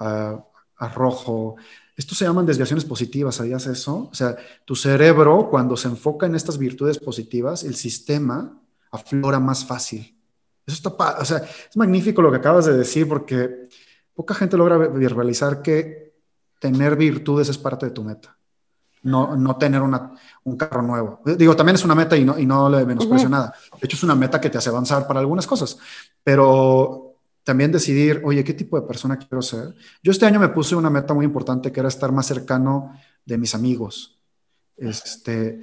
[0.00, 0.40] uh,
[0.76, 1.56] arrojo.
[1.96, 4.08] Esto se llaman desviaciones positivas, ¿sabías eso?
[4.10, 8.58] O sea, tu cerebro, cuando se enfoca en estas virtudes positivas, el sistema
[8.90, 10.16] aflora más fácil.
[10.66, 13.68] Eso está, o sea, es magnífico lo que acabas de decir porque
[14.14, 16.12] poca gente logra verbalizar que
[16.58, 18.36] tener virtudes es parte de tu meta.
[19.02, 20.12] No, no tener una,
[20.44, 21.20] un carro nuevo.
[21.24, 23.52] Digo, también es una meta y no, y no le menosprecio nada.
[23.72, 25.76] De hecho, es una meta que te hace avanzar para algunas cosas.
[26.22, 29.74] Pero también decidir, oye, ¿qué tipo de persona quiero ser?
[30.04, 33.38] Yo este año me puse una meta muy importante que era estar más cercano de
[33.38, 34.20] mis amigos.
[34.76, 35.60] Este,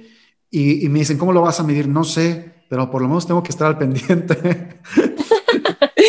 [0.50, 1.88] y, me dicen, ¿cómo lo vas a medir?
[1.88, 4.80] No sé, pero por lo menos tengo que estar al pendiente.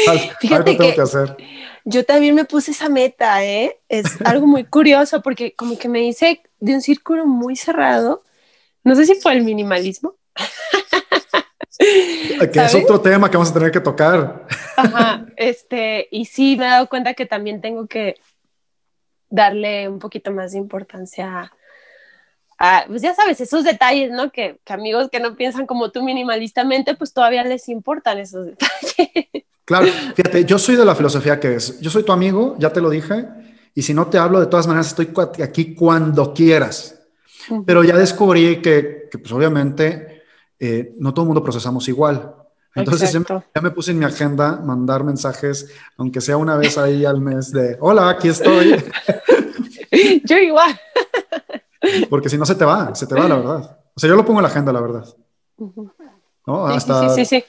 [0.42, 1.38] Fíjate que, hacer.
[1.86, 3.80] Yo también me puse esa meta, ¿eh?
[3.90, 8.24] Es algo muy curioso porque como que me hice de un círculo muy cerrado
[8.84, 10.16] No sé si fue el minimalismo.
[11.78, 14.48] que es otro tema que vamos a tener que tocar.
[14.78, 18.16] Ajá, este, y sí me he dado cuenta que también tengo que
[19.30, 21.52] darle un poquito más de importancia
[22.58, 24.32] a, pues ya sabes, esos detalles, ¿no?
[24.32, 29.46] Que, que, amigos que no piensan como tú minimalistamente, pues todavía les importan esos detalles.
[29.66, 32.82] Claro, fíjate, yo soy de la filosofía que es, yo soy tu amigo, ya te
[32.82, 33.28] lo dije,
[33.74, 35.12] y si no te hablo, de todas maneras estoy
[35.44, 37.00] aquí cuando quieras.
[37.66, 40.24] Pero ya descubrí que, que pues obviamente,
[40.60, 42.36] eh, no todo el mundo procesamos igual.
[42.74, 47.20] Entonces ya me, puse en mi agenda mandar mensajes, aunque sea una vez ahí al
[47.20, 48.82] mes de, hola, aquí estoy.
[50.24, 50.80] Yo igual.
[52.10, 53.78] Porque si no se te va, se te va la verdad.
[53.94, 55.06] O sea, yo lo pongo en la agenda, la verdad.
[56.48, 56.66] ¿No?
[56.68, 57.44] Hasta, sí, sí, sí,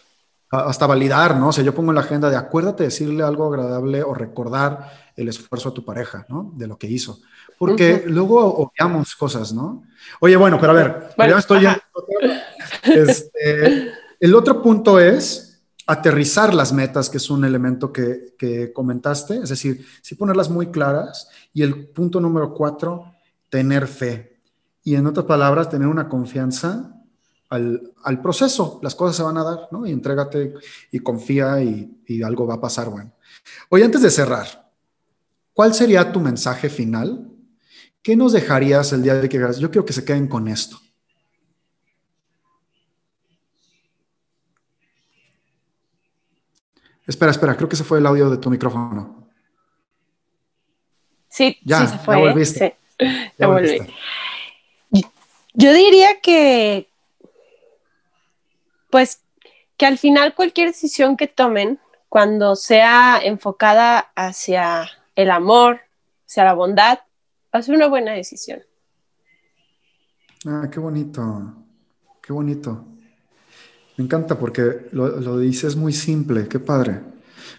[0.53, 1.49] hasta validar, ¿no?
[1.49, 5.13] O sea, yo pongo en la agenda de acuérdate de decirle algo agradable o recordar
[5.17, 6.53] el esfuerzo a tu pareja, ¿no?
[6.55, 7.21] De lo que hizo.
[7.59, 9.85] Porque luego obviamos cosas, ¿no?
[10.21, 11.67] Oye, bueno, pero a ver, ya estoy
[12.83, 19.49] este, el otro punto es aterrizar las metas, que es un elemento que, comentaste, es
[19.49, 21.29] decir, sí ponerlas muy claras.
[21.55, 23.15] Y el punto número cuatro,
[23.49, 24.41] tener fe.
[24.85, 27.02] Y en otras palabras, tener una confianza
[27.53, 28.81] al, proceso.
[28.83, 29.87] Las cosas se van a dar, ¿no?
[29.87, 30.55] Y entrégate
[30.91, 33.13] y confía y, y algo va a pasar bueno.
[33.69, 34.71] Oye, antes de cerrar,
[35.53, 37.29] ¿cuál sería tu mensaje final?
[38.03, 40.79] ¿Qué nos dejarías el día de que yo quiero que se queden con esto?
[47.07, 49.29] Espera, espera, creo que se fue el audio de tu micrófono.
[51.29, 52.15] Sí, ya, sí se fue.
[52.17, 52.29] Ya ¿eh?
[52.29, 52.77] volviste.
[53.39, 53.79] Ya volví.
[55.55, 56.89] Yo diría que,
[58.93, 59.23] pues,
[59.79, 61.81] que al final cualquier decisión que tomen,
[62.11, 65.81] cuando sea enfocada hacia el amor,
[66.29, 66.99] hacia la bondad,
[67.53, 68.61] va a ser una buena decisión.
[70.47, 71.55] Ah, qué bonito,
[72.23, 72.85] qué bonito.
[73.97, 77.01] Me encanta porque lo, lo dices muy simple, qué padre.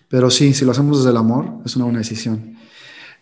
[0.07, 2.57] Pero sí, si lo hacemos desde el amor, es una buena decisión.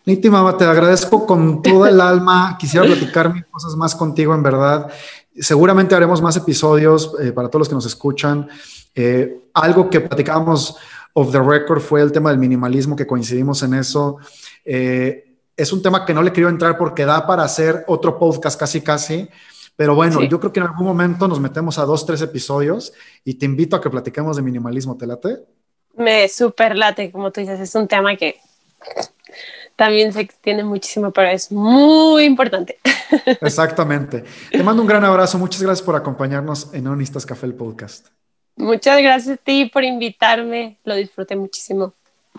[0.04, 2.58] Niti, mamá, te agradezco con todo el alma.
[2.58, 4.90] Quisiera platicar mil cosas más contigo, en verdad.
[5.38, 8.48] Seguramente haremos más episodios eh, para todos los que nos escuchan.
[8.94, 10.76] Eh, algo que platicábamos
[11.14, 14.18] off the record fue el tema del minimalismo, que coincidimos en eso.
[14.64, 18.58] Eh, es un tema que no le quiero entrar porque da para hacer otro podcast
[18.58, 19.28] casi, casi.
[19.76, 22.92] Pero bueno, yo creo que en algún momento nos metemos a dos, tres episodios
[23.24, 24.96] y te invito a que platiquemos de minimalismo.
[24.96, 25.38] ¿Te late?
[25.96, 28.36] Me super late, como tú dices, es un tema que
[29.76, 32.78] también se extiende muchísimo, pero es muy importante.
[33.40, 34.24] Exactamente.
[34.50, 35.38] Te mando un gran abrazo.
[35.38, 38.08] Muchas gracias por acompañarnos en Onistas Café el podcast.
[38.56, 40.78] Muchas gracias a ti por invitarme.
[40.84, 41.94] Lo disfruté muchísimo.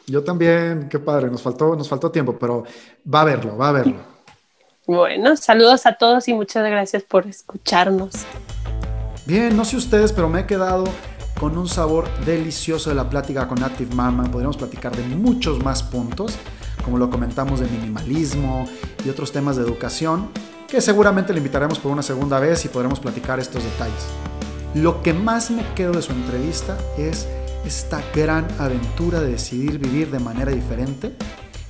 [0.08, 1.30] Yo también, qué padre.
[1.30, 2.64] Nos faltó, nos faltó tiempo, pero
[3.12, 4.14] va a verlo, va a verlo.
[4.86, 8.12] Bueno, saludos a todos y muchas gracias por escucharnos.
[9.26, 10.84] Bien, no sé ustedes, pero me he quedado
[11.40, 14.26] con un sabor delicioso de la plática con Active Mama.
[14.26, 16.36] Podríamos platicar de muchos más puntos,
[16.84, 18.66] como lo comentamos de minimalismo
[19.06, 20.30] y otros temas de educación,
[20.68, 24.08] que seguramente le invitaremos por una segunda vez y podremos platicar estos detalles.
[24.74, 27.28] Lo que más me quedo de su entrevista es
[27.66, 31.16] esta gran aventura de decidir vivir de manera diferente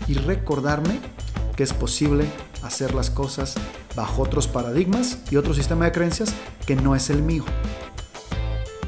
[0.07, 0.99] y recordarme
[1.55, 2.25] que es posible
[2.63, 3.55] hacer las cosas
[3.95, 6.33] bajo otros paradigmas y otro sistema de creencias
[6.65, 7.43] que no es el mío.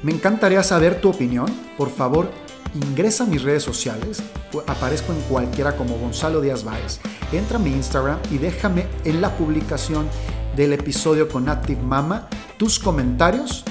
[0.01, 1.47] Me encantaría saber tu opinión.
[1.77, 2.29] Por favor,
[2.75, 4.21] ingresa a mis redes sociales.
[4.67, 6.99] Aparezco en cualquiera como Gonzalo Díaz Báez.
[7.31, 10.07] Entra a mi Instagram y déjame en la publicación
[10.55, 13.63] del episodio con Active Mama tus comentarios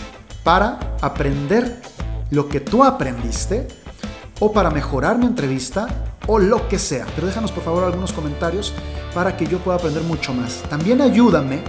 [0.43, 1.81] para aprender
[2.31, 3.69] lo que tú aprendiste
[4.41, 5.87] o para mejorar mi entrevista
[6.27, 7.07] o lo que sea.
[7.15, 8.73] Pero déjanos por favor algunos comentarios
[9.15, 10.63] para que yo pueda aprender mucho más.
[10.69, 11.63] También ayúdame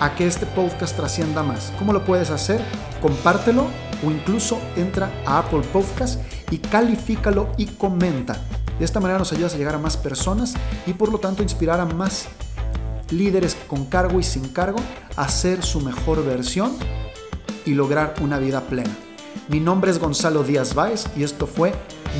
[0.00, 1.72] a que este podcast trascienda más.
[1.78, 2.60] ¿Cómo lo puedes hacer?
[3.00, 3.66] Compártelo
[4.06, 6.20] o incluso entra a Apple Podcast
[6.50, 8.36] y califícalo y comenta.
[8.78, 10.54] De esta manera nos ayudas a llegar a más personas
[10.86, 12.26] y por lo tanto inspirar a más
[13.10, 14.78] líderes con cargo y sin cargo
[15.16, 16.72] a ser su mejor versión
[17.64, 18.90] y lograr una vida plena.
[19.48, 21.72] Mi nombre es Gonzalo Díaz Báez y esto fue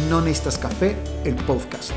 [0.08, 1.92] No Necesitas Café, el podcast.